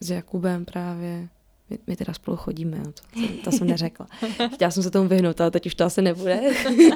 [0.00, 1.28] s Jakubem právě
[1.70, 4.06] my, my teda spolu chodíme, no, to, to, to jsem neřekla.
[4.54, 6.40] Chtěla jsem se tomu vyhnout, ale teď už to asi nebude.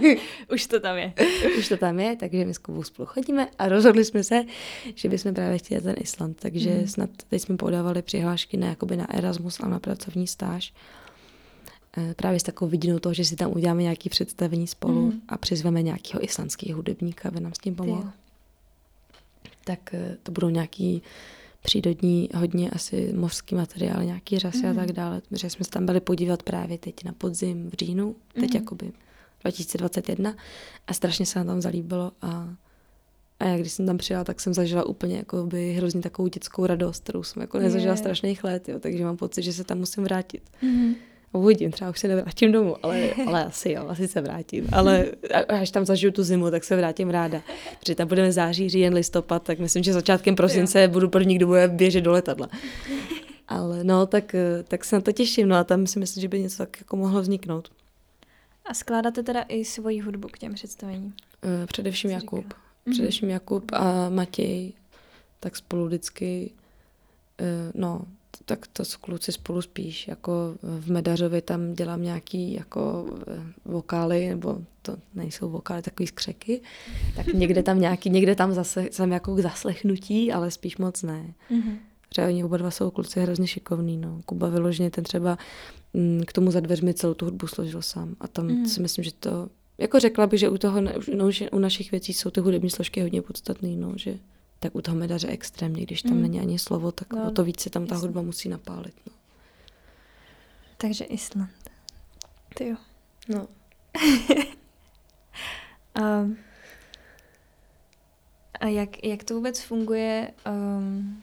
[0.53, 1.13] už to tam je.
[1.59, 4.45] už to tam je, takže my s Kubou spolu chodíme a rozhodli jsme se,
[4.95, 6.87] že bychom právě chtěli ten Island, takže mm.
[6.87, 10.73] snad teď jsme podávali přihlášky ne jakoby na Erasmus, ale na pracovní stáž.
[11.99, 15.21] Eh, právě s takovou vidinou toho, že si tam uděláme nějaké představení spolu mm.
[15.29, 18.11] a přizveme nějakého islandského hudebníka, aby nám s tím pomohl.
[19.65, 21.03] Tak eh, to budou nějaký
[21.63, 24.71] přírodní, hodně asi mořský materiál, nějaký řasy mm.
[24.71, 25.23] a tak dále.
[25.31, 28.57] Že jsme se tam byli podívat právě teď na podzim v říjnu, teď mm.
[28.57, 28.93] jakoby
[29.43, 30.35] 2021
[30.87, 32.55] a strašně se nám tam zalíbilo a
[33.41, 36.67] a já když jsem tam přijela, tak jsem zažila úplně jako by hrozně takovou dětskou
[36.67, 37.97] radost, kterou jsem jako nezažila je.
[37.97, 40.43] strašných let, jo, takže mám pocit, že se tam musím vrátit.
[40.63, 40.95] Mm.
[41.39, 44.69] Uvidím, třeba už se nevrátím domů, ale, ale asi jo, asi se vrátím.
[44.73, 45.07] Ale
[45.49, 47.43] až tam zažiju tu zimu, tak se vrátím ráda.
[47.79, 50.89] Protože tam budeme září, říjen, listopad, tak myslím, že začátkem prosince jo.
[50.89, 52.49] budu první, kdo bude běžet do letadla.
[53.49, 54.35] Ale no, tak,
[54.69, 56.97] tak se na to těším, no a tam si myslím, že by něco tak jako
[56.97, 57.71] mohlo vzniknout.
[58.67, 61.15] A skládáte teda i svoji hudbu k těm představením?
[61.45, 62.45] Uh, především Jakub.
[62.45, 62.93] Mhm.
[62.93, 64.73] Především Jakub a Matěj,
[65.41, 66.51] tak spolu vždycky,
[67.41, 68.03] uh, no,
[68.45, 74.29] tak to s kluci spolu spíš, jako v Medařovi tam dělám nějaký jako eh, vokály,
[74.29, 76.61] nebo to nejsou vokály, takový skřeky,
[77.17, 81.35] tak někde tam nějaký, někde tam zase jsem jako k zaslechnutí, ale spíš moc ne.
[81.51, 81.77] Mm-hmm.
[82.09, 84.21] Protože oni oba dva jsou kluci hrozně šikovní, no.
[84.27, 85.39] Kuba vyloženě ten třeba
[85.95, 88.65] mm, k tomu za dveřmi celou tu hudbu složil sám a tam mm-hmm.
[88.65, 90.81] si myslím, že to, jako řekla bych, že u toho,
[91.15, 94.19] no, že u našich věcí jsou ty hudební složky hodně podstatné, no, že
[94.61, 96.23] tak u toho medaře extrémně, když tam mm.
[96.23, 98.03] není ani slovo, tak no, o to víc se tam ta Island.
[98.03, 98.95] hudba musí napálit.
[99.07, 99.13] No.
[100.77, 101.51] Takže Island.
[102.55, 102.77] Ty jo.
[103.29, 103.49] No.
[105.95, 106.01] a,
[108.61, 111.23] a jak, jak to vůbec funguje um,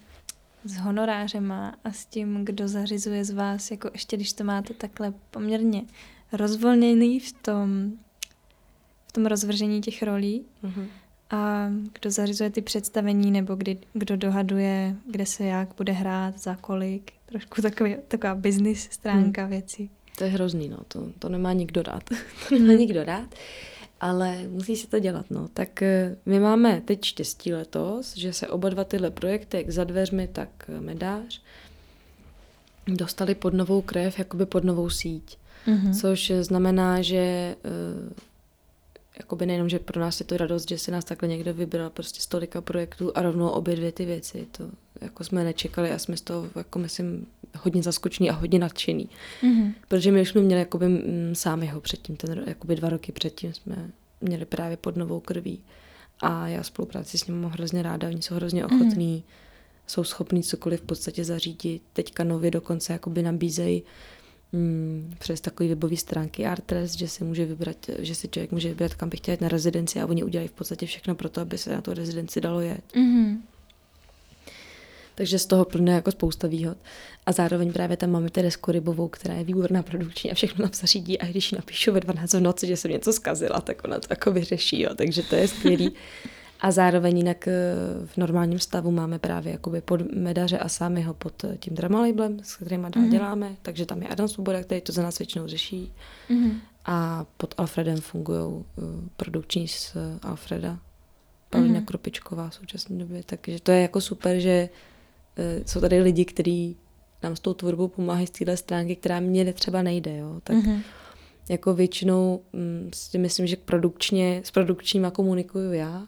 [0.63, 5.13] s honorářema a s tím, kdo zařizuje z vás, jako ještě když to máte takhle
[5.31, 5.83] poměrně
[6.31, 7.91] rozvolněný v tom,
[9.07, 10.87] v tom rozvržení těch rolí, mm-hmm
[11.29, 16.55] a kdo zařizuje ty představení, nebo kdy, kdo dohaduje, kde se jak bude hrát, za
[16.55, 17.11] kolik.
[17.25, 19.51] Trošku takový, taková business stránka hmm.
[19.51, 19.89] věcí.
[20.17, 20.77] To je hrozný, no.
[20.87, 22.03] To, to nemá nikdo rád.
[22.49, 23.35] to nemá nikdo rád.
[23.99, 25.47] Ale musí se to dělat, no.
[25.53, 29.83] Tak eh, my máme teď štěstí letos, že se oba dva tyhle projekty, jak za
[29.83, 31.41] dveřmi, tak eh, medář,
[32.87, 35.37] dostali pod novou krev, jakoby pod novou síť.
[35.67, 36.01] Mm-hmm.
[36.01, 37.55] Což znamená, že
[39.19, 42.21] jakoby nejenom, že pro nás je to radost, že se nás takhle někdo vybral prostě
[42.21, 44.47] z tolika projektů a rovnou obě dvě ty věci.
[44.51, 44.63] To
[45.01, 47.25] jako jsme nečekali a jsme z toho, jako myslím,
[47.57, 49.09] hodně zaskočení a hodně nadšený.
[49.43, 49.73] Mm-hmm.
[49.87, 53.53] Protože my už jsme měli jakoby mm, sám jeho předtím, ten, jakoby dva roky předtím
[53.53, 53.91] jsme
[54.21, 55.59] měli právě pod novou krví.
[56.19, 59.87] A já spolupráci s ním mám hrozně ráda, oni jsou hrozně ochotní, mm-hmm.
[59.87, 61.81] jsou schopní cokoliv v podstatě zařídit.
[61.93, 63.83] Teďka nově dokonce jakoby nabízejí
[64.53, 68.93] hmm, přes takový webové stránky Artres, že si může vybrat, že si člověk může vybrat,
[68.93, 71.57] kam by chtěl jít na rezidenci a oni udělají v podstatě všechno pro to, aby
[71.57, 72.83] se na tu rezidenci dalo jet.
[72.93, 73.37] Mm-hmm.
[75.15, 76.77] Takže z toho plně jako spousta výhod.
[77.25, 81.19] A zároveň právě tam máme tedy rybovou, která je výborná produkční a všechno nám zařídí.
[81.19, 84.31] A když napíšu ve 12 v noci, že jsem něco zkazila, tak ona to jako
[84.31, 84.81] vyřeší.
[84.81, 84.95] Jo.
[84.95, 85.91] Takže to je skvělý.
[86.63, 87.53] A zároveň jinak eh,
[88.05, 92.01] v normálním stavu máme právě jakoby pod medaře a sami ho pod eh, tím drama
[92.01, 93.09] labelem, s kterým dál mm-hmm.
[93.09, 95.93] děláme, takže tam je Adam Svoboda, který to za nás většinou řeší.
[96.29, 96.53] Mm-hmm.
[96.85, 98.63] A pod Alfredem fungují uh,
[99.17, 100.79] produkční z Alfreda,
[101.49, 101.85] Pavlina mm-hmm.
[101.85, 104.69] Kropičková v současné době, takže to je jako super, že
[105.65, 106.77] jsou tady lidi, kteří
[107.23, 110.81] nám s tou tvorbou pomáhají z téhle stránky, která mě třeba nejde, jo, tak mm-hmm
[111.49, 116.07] jako většinou mm, si myslím, že produkčně, s produkčníma komunikuju já,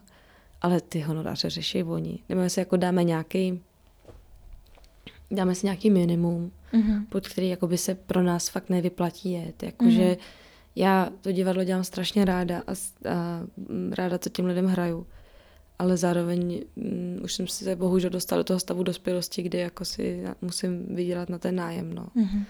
[0.66, 2.20] ale ty honoráře řeší oni.
[2.30, 3.62] Nebo si jako dáme nějaký
[5.32, 7.06] dáme si nějaký minimum, mm-hmm.
[7.10, 9.64] pod který jakoby se pro nás fakt nevyplatí jet.
[9.64, 10.18] Jakože mm-hmm.
[10.76, 13.42] já to divadlo dělám strašně ráda a, a
[13.92, 15.08] ráda to těm lidem hraju.
[15.80, 20.24] Ale zároveň um, už jsem se bohužel dostala do toho stavu dospělosti, kdy jako si
[20.42, 21.94] musím vydělat na ten nájem.
[21.94, 22.08] No.
[22.16, 22.44] Mm-hmm.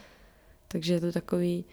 [0.68, 1.66] Takže je to takový,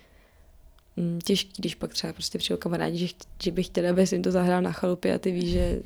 [0.97, 4.31] Mm, těžký, když pak třeba prostě přijel kamarádi, že, že bych chtěla, aby jim to
[4.31, 5.83] zahrál na chalupě a ty víš, že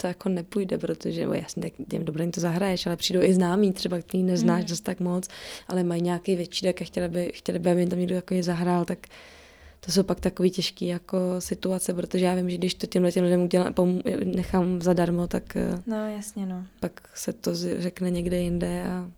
[0.00, 3.72] to jako nepůjde, protože no jasně, tak těm dobrým to zahraješ, ale přijdou i známí,
[3.72, 4.68] třeba který neznáš mm.
[4.68, 5.28] dost tak moc,
[5.68, 8.84] ale mají nějaký večírek a chtěli by, chtěli by, aby jim tam někdo takový zahrál,
[8.84, 8.98] tak
[9.80, 13.24] to jsou pak takový těžké jako situace, protože já vím, že když to těmhle těm
[13.24, 13.74] lidem udělám,
[14.24, 16.66] nechám zadarmo, tak eh, no, jasně, no.
[16.80, 19.10] pak se to řekne někde jinde a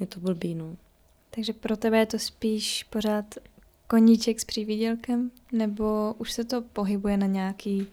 [0.00, 0.76] je to blbý, no.
[1.30, 3.24] Takže pro tebe je to spíš pořád
[3.86, 7.86] koníček s přívidělkem, nebo už se to pohybuje na nějaký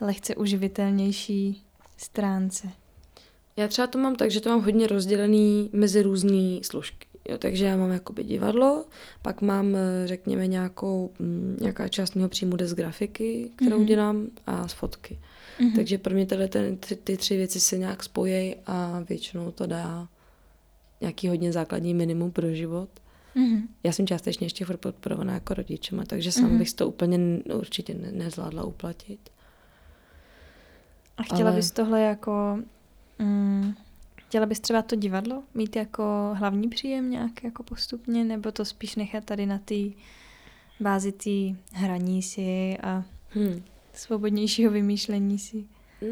[0.00, 1.62] lehce uživitelnější
[1.96, 2.68] stránce?
[3.56, 7.06] Já třeba to mám tak, že to mám hodně rozdělený mezi různé složky.
[7.28, 8.84] Jo, takže já mám jakoby divadlo,
[9.22, 13.84] pak mám, eh, řekněme, nějakou, mm, nějaká část mého příjmu jde z grafiky, kterou mm-hmm.
[13.84, 15.18] dělám, a z fotky.
[15.58, 15.76] Mm-hmm.
[15.76, 19.66] Takže pro mě tyhle ten, ty, ty tři věci se nějak spojí a většinou to
[19.66, 20.08] dá
[21.00, 22.88] nějaký hodně základní minimum pro život.
[23.36, 23.62] Mm-hmm.
[23.84, 26.58] Já jsem částečně ještě furt podporovaná jako rodičema, takže sám mm-hmm.
[26.58, 27.18] bych to úplně
[27.54, 29.30] určitě ne- nezvládla uplatit.
[31.16, 31.56] A chtěla Ale...
[31.56, 32.58] bys tohle jako...
[33.18, 33.74] Mm,
[34.16, 38.96] chtěla bys třeba to divadlo mít jako hlavní příjem nějak jako postupně, nebo to spíš
[38.96, 39.74] nechat tady na té
[40.80, 43.62] bázi té hraní si a hmm.
[43.92, 45.64] svobodnějšího vymýšlení si?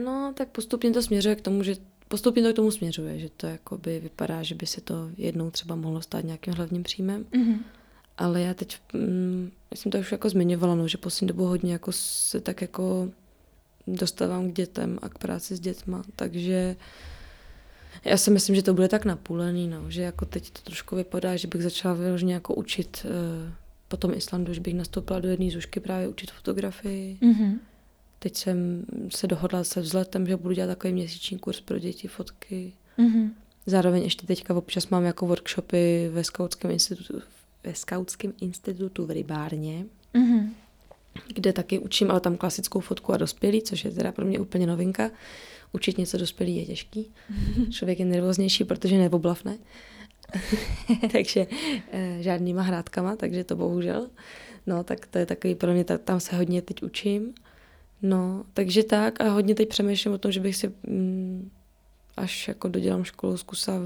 [0.04, 1.76] No, tak postupně to směřuje k tomu, že
[2.08, 5.76] postupně to k tomu směřuje, že to jakoby vypadá, že by se to jednou třeba
[5.76, 7.24] mohlo stát nějakým hlavním příjmem.
[7.24, 7.58] Mm-hmm.
[8.18, 11.92] Ale já teď, mm, jsem to už jako zmiňovala, no, že poslední dobu hodně jako
[11.92, 13.10] se tak jako
[13.86, 16.76] dostávám k dětem a k práci s dětma, takže
[18.04, 21.36] já si myslím, že to bude tak napůlený, no, že jako teď to trošku vypadá,
[21.36, 23.52] že bych začala vyloženě jako učit uh,
[23.88, 27.18] po tom Islandu, že bych nastoupila do jedné zušky právě učit fotografii.
[27.22, 27.58] Mm-hmm
[28.24, 32.72] Teď jsem se dohodla se vzletem, že budu dělat takový měsíční kurz pro děti, fotky.
[32.98, 33.30] Mm-hmm.
[33.66, 37.22] Zároveň ještě teďka občas mám jako workshopy ve skautském institutu,
[37.64, 40.48] ve skautském institutu v Rybárně, mm-hmm.
[41.34, 44.66] Kde taky učím, ale tam klasickou fotku a dospělý, což je teda pro mě úplně
[44.66, 45.10] novinka.
[45.72, 47.12] Učit něco dospělý je těžký.
[47.70, 49.58] Člověk je nervóznější, protože neoblavne.
[51.12, 51.46] takže
[51.92, 54.08] e, žádnýma hrádkama, takže to bohužel.
[54.66, 57.34] No, tak to je takový pro mě, tam se hodně teď učím.
[58.02, 61.50] No, takže tak a hodně teď přemýšlím o tom, že bych si mm,
[62.16, 63.76] až jako dodělám školu zkusila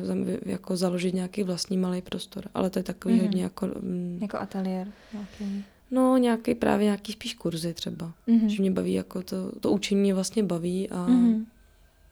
[0.46, 3.22] jako založit nějaký vlastní malý prostor, ale to je takový mm-hmm.
[3.22, 3.66] hodně jako...
[3.66, 5.64] Mm, jako ateliér nějaký.
[5.90, 8.12] No, nějaký právě nějaký spíš kurzy třeba.
[8.28, 8.46] Mm-hmm.
[8.46, 11.44] Že mě baví jako to, to učení mě vlastně baví a mm-hmm.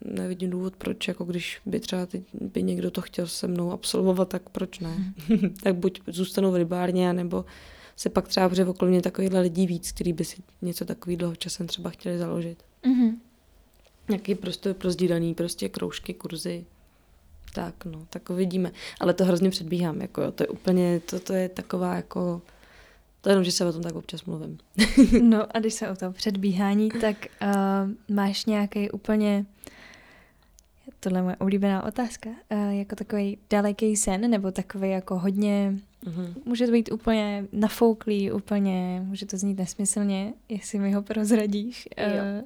[0.05, 4.29] nevidím důvod, proč, jako když by třeba teď by někdo to chtěl se mnou absolvovat,
[4.29, 5.15] tak proč ne?
[5.29, 5.53] Mm-hmm.
[5.63, 7.45] tak buď zůstanu v rybárně, nebo
[7.97, 11.67] se pak třeba vře okolo mě takovýhle lidí víc, kteří by si něco takového časem
[11.67, 12.63] třeba chtěli založit.
[12.85, 13.15] Mm-hmm.
[14.09, 16.65] Nějaký prostor pro sdílený prostě kroužky, kurzy.
[17.55, 18.73] Tak, no, tak uvidíme.
[19.01, 22.43] Ale to hrozně předbíhám, jako jo, to je úplně, to, to je taková jako,
[23.27, 24.59] to je jenom, že se o tom tak občas mluvím.
[25.23, 29.47] no a když se o tom předbíhání, tak uh, máš nějaký úplně,
[31.01, 35.75] tohle je moje oblíbená otázka, uh, jako takový daleký sen, nebo takový jako hodně
[36.07, 36.35] Mm-hmm.
[36.45, 41.89] Může to být úplně nafouklý, úplně, může to znít nesmyslně, jestli mi ho prozradíš.
[41.97, 42.45] Jo, uh...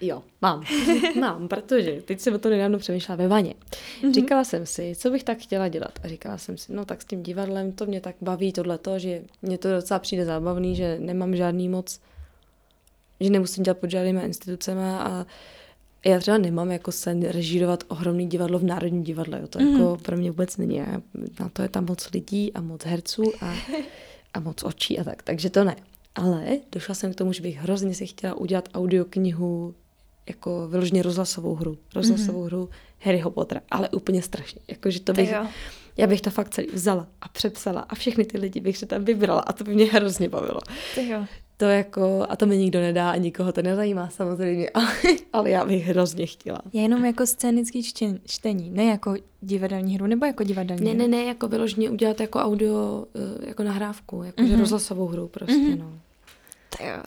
[0.00, 0.62] jo mám.
[1.20, 3.54] mám, protože teď jsem o to nedávno přemýšlela ve vaně.
[3.54, 4.14] Mm-hmm.
[4.14, 5.98] Říkala jsem si, co bych tak chtěla dělat.
[6.02, 9.22] A říkala jsem si, no tak s tím divadlem to mě tak baví, tohleto, že
[9.42, 12.00] mě to docela přijde zábavný, že nemám žádný moc,
[13.20, 15.26] že nemusím dělat pod žádnýma institucema a
[16.10, 19.40] já třeba nemám jako sen režírovat ohromný divadlo v Národním divadle.
[19.40, 19.46] Jo.
[19.46, 19.72] To mm.
[19.72, 20.76] jako pro mě vůbec není.
[20.76, 21.02] Já,
[21.40, 23.54] na to je tam moc lidí a moc herců a,
[24.34, 25.22] a moc očí a tak.
[25.22, 25.76] Takže to ne.
[26.14, 29.74] Ale došla jsem k tomu, že bych hrozně si chtěla udělat audioknihu,
[30.28, 31.78] jako vyloženě rozhlasovou hru.
[31.94, 32.46] Rozhlasovou mm-hmm.
[32.46, 34.60] hru Harryho Pottera, ale úplně strašně.
[34.68, 35.34] Jako, že to bych,
[35.96, 39.04] já bych to fakt celý vzala a přepsala a všechny ty lidi bych se tam
[39.04, 40.60] vybrala a to by mě hrozně bavilo.
[41.08, 41.26] jo.
[41.58, 44.92] To jako, a to mi nikdo nedá a nikoho to nezajímá samozřejmě, ale,
[45.32, 46.58] ale já bych hrozně chtěla.
[46.72, 50.98] Je jenom jako scénický čtení, čtení, ne jako divadelní hru, nebo jako divadelní Ne, hru?
[50.98, 53.06] ne, ne, jako vyloženě udělat jako audio,
[53.42, 54.50] eh, jako nahrávku, jako mm-hmm.
[54.50, 54.60] Mhm.
[54.60, 55.78] rozhlasovou hru prostě, Mhm.
[55.78, 55.92] no.
[56.78, 57.02] To jo,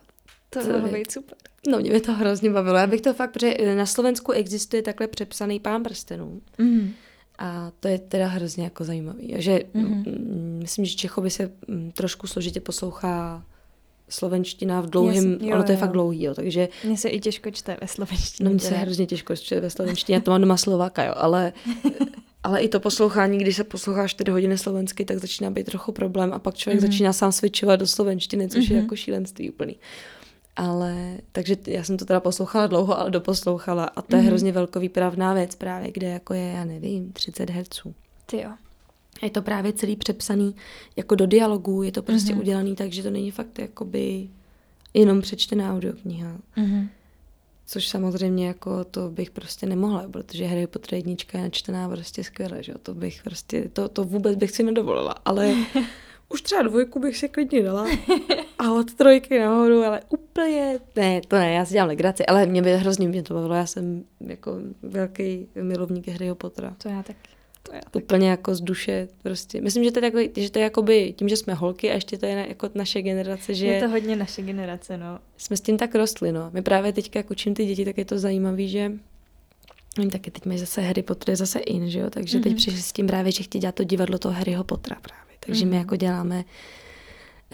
[0.50, 1.38] to, To je- být super.
[1.68, 2.78] No, mě by to hrozně bavilo.
[2.78, 6.42] Já bych to fakt, protože eh, na Slovensku existuje takhle přepsaný pán prstenů.
[6.58, 6.92] Mm.
[7.40, 9.34] A to je teda hrozně jako zajímavý.
[9.38, 9.94] Že Mhm.
[9.94, 13.44] mm, myslím, že Čechovi se mm, trošku složitě poslouchá
[14.10, 15.80] slovenština v dlouhém, Jasně, jo, ono to je jo.
[15.80, 18.50] fakt dlouhý, jo, takže Mně se i těžko čte ve slovenštině.
[18.50, 21.54] no, mně se hrozně těžko čte ve slovenštině, já to mám doma Slováka, jo, ale,
[22.44, 26.34] ale i to poslouchání, když se poslouchá 4 hodiny slovensky, tak začíná být trochu problém
[26.34, 26.92] a pak člověk Mhm.
[26.92, 28.86] začíná sám switchovat do slovenštiny, což je Mhm.
[28.86, 29.76] jako šílenství úplný.
[30.56, 34.28] Ale, takže já jsem to teda poslouchala dlouho, ale doposlouchala a to je Mhm.
[34.28, 37.94] hrozně velkovýpravná věc právě, kde jako je, já nevím, 30 herců.
[38.26, 38.50] Ty jo.
[39.22, 40.56] A Je to právě celý přepsaný
[40.96, 42.38] jako do dialogů, je to prostě Mhm.
[42.40, 42.44] mm-hmm.
[42.44, 44.30] udělaný tak, že to není fakt jakoby
[44.94, 46.38] jenom přečtená audiokniha.
[46.56, 46.90] Mhm.
[47.66, 52.64] Což samozřejmě jako to bych prostě nemohla, protože Harry Potter jednička je načtená prostě skvěle,
[52.64, 52.78] že jo?
[52.84, 55.54] To bych prostě, to, to vůbec bych si nedovolila, ale
[56.30, 57.88] už třeba dvojku bych si klidně dala
[58.60, 62.62] a od trojky nahoru, ale úplně, ne, to ne, já si dělám legraci, ale mě
[62.62, 64.52] by hrozně mě to bavilo, já jsem jako
[64.82, 66.76] velký milovník Harryho Pottera.
[66.84, 67.30] To já taky.
[67.64, 68.04] To taky.
[68.04, 69.62] Úplně jako z duše prostě.
[69.62, 72.18] Myslím, že to je, takový, že to je jakoby tím, že jsme holky a ještě
[72.18, 75.20] to je jako naše generace, že Je to hodně naše generace, no.
[75.38, 76.50] jsme s tím tak rostli, no.
[76.54, 78.92] My právě teďka, jak učím ty děti, tak je to zajímavé, že
[80.00, 82.44] oni taky teď mají zase Harry Potter, je zase in, že jo, takže mm-hmm.
[82.44, 82.58] teď Mhm.
[82.58, 85.36] přišli s tím právě, že chtějí dělat to divadlo toho Harryho Pottera právě.
[85.40, 85.70] Takže mm-hmm.
[85.70, 85.80] my Mhm.
[85.80, 86.44] jako děláme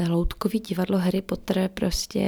[0.09, 2.19] loutkový divadlo Harry Potter, prostě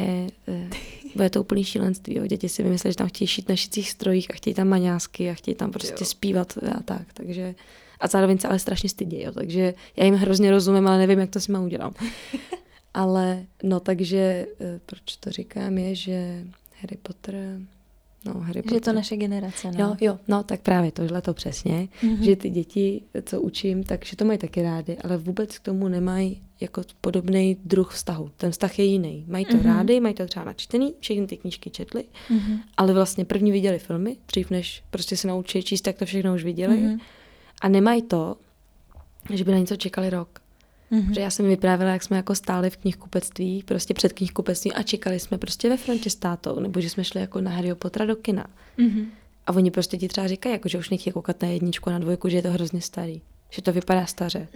[0.48, 0.70] eh,
[1.18, 2.28] bude to úplný šílenství, jo.
[2.28, 5.34] Děti si vymysleli, že tam chtějí šít na šicích strojích a chtějí tam maňásky a
[5.34, 6.06] chtějí tam prostě Jo.
[6.06, 7.56] zpívat a tak, takže
[8.00, 11.30] a zároveň se ale strašně stydí, jo, takže já jim hrozně rozumím, ale nevím, jak
[11.30, 11.94] to s nimi udělám.
[12.94, 16.44] ale no, takže eh, proč to říkám je, že
[16.82, 17.36] Harry Potter,
[18.26, 18.96] no Harry Že je to Potter.
[18.96, 19.80] naše generace, no.
[19.80, 22.24] Jo, jo, no tak právě tohle to přesně, Mhm.
[22.24, 26.42] že ty děti, co učím, takže to mají taky rády, ale vůbec k tomu nemají
[26.60, 28.32] jako podobný druh vztahu.
[28.38, 29.26] Ten vztah je jiný.
[29.28, 29.66] Mají to Mhm.
[29.66, 32.60] rádi, mají to třeba načtený, všechny ty knížky četli, Mhm.
[32.78, 36.44] ale vlastně první viděli filmy, dřív než prostě se naučili číst, tak to všechno už
[36.44, 36.78] viděli.
[36.78, 37.00] Mhm.
[37.62, 38.36] A nemají to,
[39.34, 40.40] že by na něco čekali rok.
[40.92, 41.14] Mhm.
[41.14, 45.20] Že já jsem vyprávěla, jak jsme jako stáli v knihkupectví, prostě před knihkupectvím a čekali
[45.20, 48.16] jsme prostě ve frontě s tátou, nebo že jsme šli jako na Harryho Pottera do
[48.16, 48.48] kina.
[48.78, 49.12] Mhm.
[49.48, 52.00] A oni prostě ti třeba říkají, jako, že už nechtějí koukat na jedničku a na
[52.00, 53.22] dvojku, že je to hrozně starý.
[53.50, 54.48] Že to vypadá staře.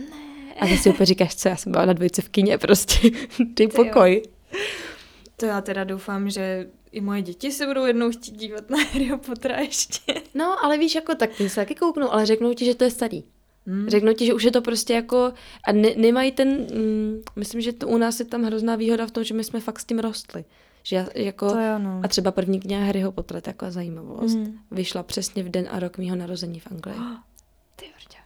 [0.59, 3.09] A ty si úplně říkáš, co, já jsem byla na dvojce v kině prostě.
[3.53, 3.69] Ty jo.
[3.75, 4.23] pokoj.
[5.37, 9.17] To já teda doufám, že i moje děti se budou jednou chtít dívat na Harryho
[9.17, 10.13] Pottera ještě.
[10.33, 12.91] No, ale víš, jako tak ty se taky kouknou, ale řeknou ti, že to je
[12.91, 13.23] starý.
[13.67, 13.89] Hmm.
[13.89, 15.33] Řeknou ti, že už je to prostě jako,
[15.67, 19.11] a ne, nemají ten, mm, myslím, že to u nás je tam hrozná výhoda v
[19.11, 20.45] tom, že my jsme fakt s tím rostli.
[20.83, 22.01] Že já, jako, To jo, no.
[22.03, 24.57] a třeba první kniha Harryho Pottera, to je taková zajímavost, Mhm.
[24.71, 26.95] vyšla přesně v den a rok mýho narození v Anglii.
[27.75, 28.19] Ty vrďa.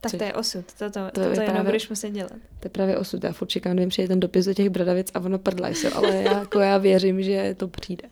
[0.00, 2.32] Tak Což- to je osud, toto, to to, je toto jenom právě- budeš muset dělat.
[2.32, 5.20] To je právě osud, já furt čekám, mi přijde ten dopis do těch bradavic a
[5.20, 8.08] ono prdlaj se, ale já, jako já věřím, že to přijde.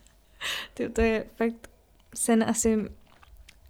[0.74, 1.70] Ty, to je fakt
[2.14, 2.78] sen asi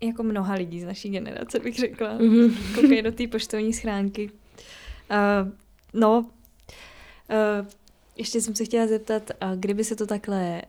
[0.00, 2.12] jako mnoha lidí z naší generace, bych řekla.
[2.12, 2.54] Mhm.
[2.74, 4.30] Koukají do té poštovní schránky.
[5.10, 5.52] Uh,
[5.92, 6.26] no, uh,
[8.16, 10.62] ještě jsem se chtěla zeptat, uh, kdyby se to takhle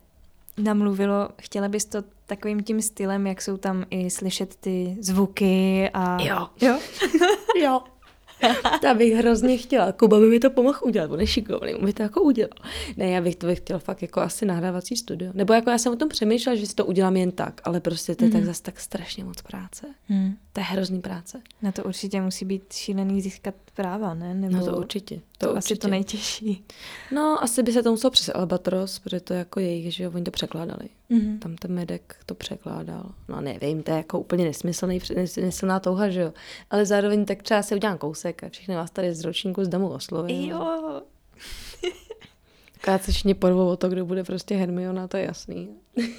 [0.57, 6.21] namluvilo, chtěla bys to takovým tím stylem, jak jsou tam i slyšet ty zvuky a...
[6.21, 6.47] Jo.
[6.61, 6.79] Jo?
[7.61, 7.81] Jo.
[8.83, 9.91] Já bych hrozně chtěla.
[9.91, 12.49] Kuba by mi to pomohl udělat, on je šikovný, on by to jako udělal.
[12.97, 15.31] Ne, já bych to bych chtěla fakt jako asi nahrávací studio.
[15.33, 18.15] Nebo jako já jsem o tom přemýšlela, že si to udělám jen tak, ale prostě
[18.15, 18.47] to je tak Mhm.
[18.47, 19.87] zase tak strašně moc práce.
[20.07, 20.33] Hmm.
[20.53, 21.41] To je hrozný práce.
[21.61, 24.33] Na to určitě musí být šílený získat práva, ne?
[24.33, 25.15] Nebo No to určitě.
[25.15, 25.57] To, To, určitě.
[25.73, 26.65] asi to nejtěžší.
[27.11, 30.11] No, asi by se to muselo přes Albatros, protože to je jako jejich, že jo,
[30.15, 30.89] oni to překládali.
[31.09, 31.39] Mhm.
[31.39, 33.05] Tam ten medek to překládal.
[33.27, 36.33] No nevím, to je jako úplně nesmyslný, nesmyslná touha, že jo.
[36.69, 39.89] Ale zároveň tak třeba si udělám kousek a všechny vás tady z ročníku z domu
[39.89, 40.49] oslovím.
[40.49, 41.01] Jo.
[42.81, 45.69] Akorát se všichni porvou o to, kdo bude prostě Hermiona, to je jasný.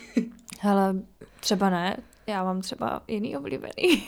[0.60, 0.94] Hele,
[1.40, 1.96] třeba ne,
[2.26, 3.72] já mám třeba jiný oblíbený.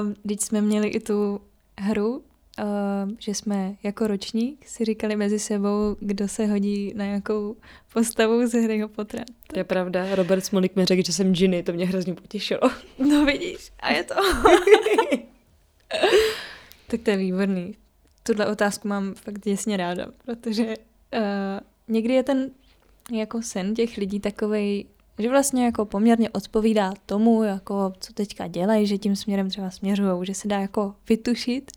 [0.00, 1.40] um, když jsme měli i tu
[1.78, 7.56] hru, um, že jsme jako ročník si říkali mezi sebou, kdo se hodí na jakou
[7.92, 9.24] postavu ze Harryho Pottera.
[9.52, 12.60] To je pravda, Robert Smolik mi řekl, že jsem Ginny, to mě hrozně potěšilo.
[12.98, 14.14] No vidíš, a je to.
[16.86, 17.74] tak to je výborný.
[18.22, 20.74] Tuhle otázku mám fakt děsně ráda, protože uh,
[21.88, 22.50] někdy je ten
[23.12, 24.84] jako sen těch lidí takovej,
[25.18, 30.26] že vlastně jako poměrně odpovídá tomu, jako co teďka dělají, že tím směrem třeba směřují,
[30.26, 31.72] že se dá jako vytušit,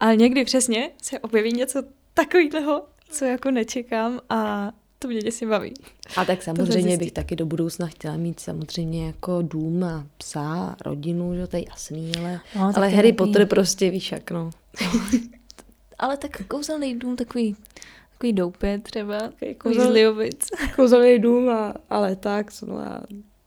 [0.00, 1.82] ale někdy přesně se objeví něco
[2.14, 5.74] takového co jako nečekám a to mě děsně baví.
[6.16, 11.34] A tak samozřejmě bych taky do budoucna chtěla mít samozřejmě jako dům a psa, rodinu,
[11.34, 14.50] že to je jasný, ale, no, ale Harry Potter prostě víš jak, no.
[15.98, 17.56] ale tak kouzelný dům, takový,
[18.20, 20.14] takový doupě třeba, takový kouzel,
[20.76, 23.02] Kouzelný dům, a, ale tak, no a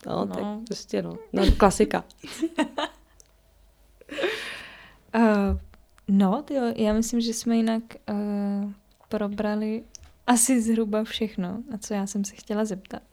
[0.05, 0.27] no, no.
[0.27, 2.03] tak prostě no, no klasika.
[5.15, 5.57] uh,
[6.07, 8.71] no, tyjo, já myslím, že jsme jinak uh,
[9.09, 9.83] probrali
[10.27, 13.03] asi zhruba všechno, na co já jsem se chtěla zeptat.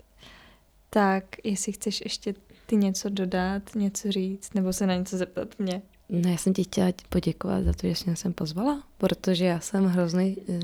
[0.91, 2.35] Tak jestli chceš ještě
[2.67, 5.83] ty něco dodat, něco říct, nebo se na něco zeptat mě.
[6.09, 9.61] No já jsem ti chtěla poděkovat za to, že jsi mě sem pozvala, protože já
[9.61, 10.59] jsem hrozný uh,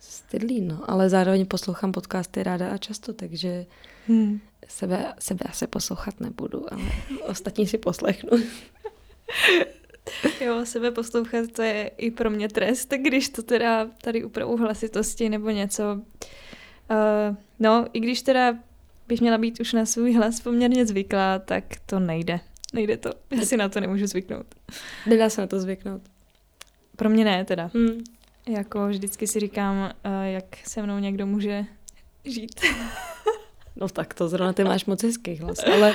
[0.00, 3.66] stydlý, no, ale zároveň poslouchám podcasty ráda a často, takže
[4.06, 4.40] hmm.
[4.68, 6.82] sebe, sebe asi poslouchat nebudu, ale
[7.26, 8.30] ostatní si poslechnu.
[10.40, 15.28] Jo, sebe poslouchat, to je i pro mě trest, když to teda tady upravu hlasitosti
[15.28, 16.00] nebo něco.
[16.90, 18.58] Uh, no, i když teda
[19.08, 22.40] bych měla být už na svůj hlas poměrně zvyklá, tak to nejde.
[22.72, 23.12] Nejde to.
[23.30, 24.46] Já si na to nemůžu zvyknout.
[25.06, 26.02] Nedá se na to zvyknout.
[26.96, 27.70] Pro mě ne, teda.
[27.74, 28.04] Hmm.
[28.48, 31.64] Jako vždycky si říkám, uh, jak se mnou někdo může
[32.24, 32.60] žít.
[33.80, 35.94] No tak to zrovna ty máš moc hezký hlas, ale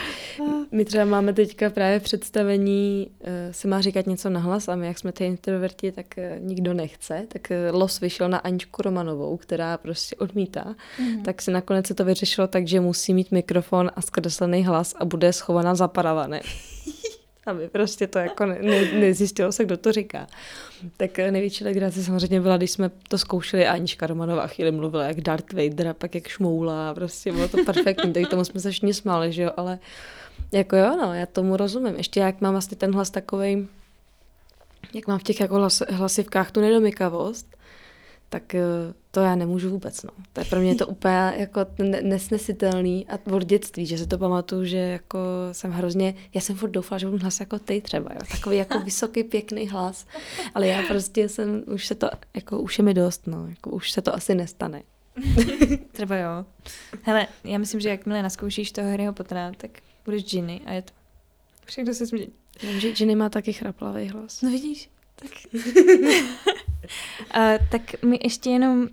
[0.72, 4.88] my třeba máme teďka právě představení, uh, se má říkat něco na hlas a my,
[4.88, 9.78] jak jsme ty introverti, tak uh, nikdo nechce, tak los vyšel na Aničku Romanovou, která
[9.78, 11.24] prostě odmítá, mm.
[11.24, 15.06] tak se nakonec se to vyřešilo tak, že musí mít mikrofon a zkreslený hlas a
[15.06, 16.41] bude schovaná za paravanem.
[17.45, 20.27] aby prostě to jako ne, ne, nezjistilo se, kdo to říká.
[20.97, 25.53] Tak největší legrace samozřejmě byla, když jsme to zkoušeli Anička Romanová chvíli mluvila jak Darth
[25.53, 29.31] Vader a pak jak šmoula, prostě bylo to perfektní, tak tomu jsme se všichni smáli,
[29.31, 29.79] že jo, ale
[30.51, 31.95] jako jo, no, já tomu rozumím.
[31.95, 33.67] Ještě jak mám vlastně ten hlas takovej,
[34.93, 37.53] jak mám v těch jako hlas, hlasivkách tu nedomykavost,
[38.34, 38.61] tak eh,
[39.11, 40.09] to já nemůžu vůbec, no.
[40.34, 41.59] To je pro mě to úplně jako
[42.01, 45.19] nesnesitelný a od dětství, že se to pamatuju, že jako
[45.51, 48.19] jsem hrozně, já jsem furt doufala, že budu hlas jako ty třeba, jo.
[48.31, 50.05] takový jako vysoký, pěkný hlas,
[50.55, 53.91] ale já prostě jsem, už se to, jako už je mi dost, no, jako už
[53.91, 54.84] se to asi nestane.
[55.91, 56.45] třeba jo.
[57.01, 59.71] Hele, já myslím, že jakmile naskoušíš toho Harryho Pottera, tak
[60.05, 60.93] budeš Ginny a je to
[61.65, 62.34] všechno se změní.
[62.63, 64.41] Vím, že Ginny má taky chraplavý hlas.
[64.41, 65.31] No vidíš, tak.
[67.36, 68.88] uh, tak mi ještě jenom,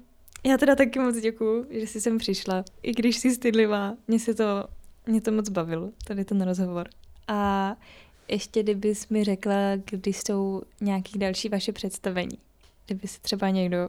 [0.45, 2.65] já teda taky moc děkuju, že jsi sem přišla.
[2.83, 4.45] I když jsi stydlivá, mě se to,
[5.07, 6.89] mě to moc bavilo, tady ten rozhovor.
[7.29, 7.77] A
[8.29, 12.39] ještě kdybys mi řekla, kdy jsou nějaký další vaše představení.
[12.87, 13.89] Kdyby se třeba někdo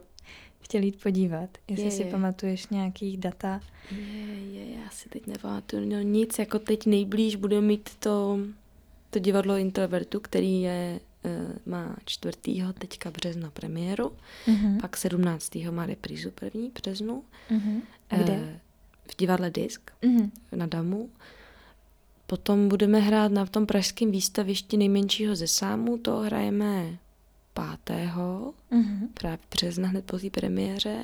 [0.72, 2.12] chtěl jít podívat, jestli je, si je.
[2.12, 3.62] pamatuješ nějaký data.
[3.91, 3.97] Je,
[4.52, 8.39] je, já si teď nepamatuju no nic, jako teď nejblíž budeme mít to,
[9.10, 10.99] to divadlo Introvertu, který je
[11.66, 12.38] má 4.
[12.80, 14.12] teďka března premiéru,
[14.48, 14.82] uh-huh.
[14.82, 15.56] pak 17.
[15.72, 17.24] má reprízu první březnu.
[17.52, 17.82] Uh-huh.
[18.18, 18.60] Kde?
[19.12, 20.32] V divadle Disk uh-huh.
[20.52, 21.10] na Damu.
[22.28, 26.98] Potom budeme hrát na tom pražském výstavišti nejmenšího ze sámu, to hrajeme
[27.86, 27.96] 5.
[27.98, 28.54] Uh-huh.
[29.14, 31.04] právě března hned po té premiéře.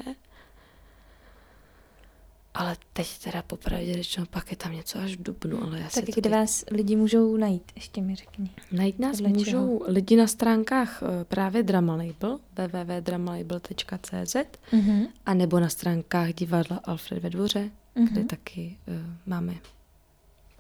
[2.58, 5.64] Ale teď teda popravdě řečeno, pak je tam něco až v dubnu.
[5.64, 6.32] Ale já tak kde teď...
[6.32, 8.50] vás lidi můžou najít, ještě mi řekni.
[8.72, 9.80] Najít nás Podle můžou čeho?
[9.88, 15.08] lidi na stránkách eh, právě Drama Label, www.dramalabel.cz uh-huh.
[15.26, 18.08] a nebo na stránkách divadla Alfred ve dvoře, uh-huh.
[18.12, 18.96] kde taky uh,
[19.26, 19.54] máme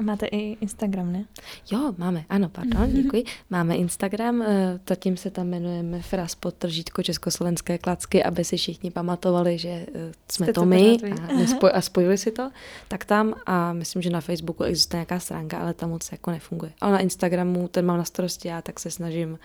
[0.02, 1.26] Máte i Instagram, ne?
[1.72, 3.24] Jo, máme, ano, pardon, děkuji.
[3.50, 9.58] Máme Instagram, eh, zatím se tam jmenujeme Fras podtržítko Československé klacky, aby si všichni pamatovali,
[9.58, 10.98] že eh, jsme Jste to my
[11.30, 12.52] a, nespoj, a spojili si to.
[12.88, 16.72] Tak tam a myslím, že na Facebooku existuje nějaká stránka, ale tam moc jako nefunguje.
[16.82, 19.40] Ale na Instagramu, ten mám na starosti já, tak se snažím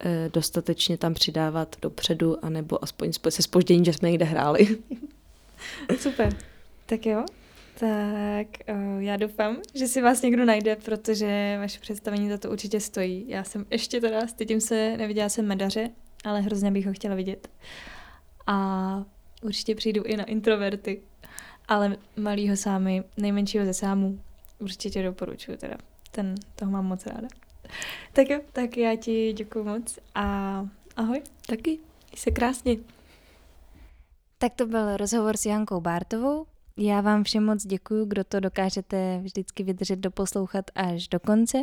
[0.00, 4.78] eh, dostatečně tam přidávat dopředu, anebo aspoň se spožděním, že jsme někde hráli.
[5.98, 6.36] Super.
[6.86, 7.24] Tak jo,
[7.80, 12.80] tak uh, já doufám, že si vás někdo najde, protože vaše představení za to určitě
[12.80, 13.24] stojí.
[13.28, 15.90] Já jsem ještě teda, stydím se, neviděla jsem medaře,
[16.24, 17.48] ale hrozně bych ho chtěla vidět.
[18.46, 19.04] A
[19.42, 21.02] určitě přijdu i na introverty,
[21.68, 24.20] ale malýho sámy, nejmenšího ze sámů,
[24.58, 25.76] určitě doporučuji teda.
[26.10, 27.28] Ten, toho mám moc ráda.
[28.12, 30.66] Tak jo, tak já ti děkuji moc a
[30.96, 31.22] ahoj.
[31.46, 31.78] Taky,
[32.16, 32.76] se krásně.
[34.38, 36.46] Tak to byl rozhovor s Jankou Bártovou,
[36.78, 41.58] já vám všem moc děkuji, kdo to dokážete vždycky vydržet doposlouchat až do konce.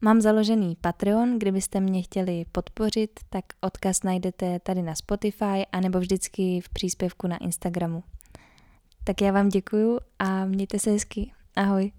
[0.00, 6.60] Mám založený Patreon, kdybyste mě chtěli podpořit, tak odkaz najdete tady na Spotify anebo vždycky
[6.60, 8.04] v příspěvku na Instagramu.
[9.04, 11.32] Tak já vám děkuju a mějte se hezky.
[11.56, 11.92] Ahoj.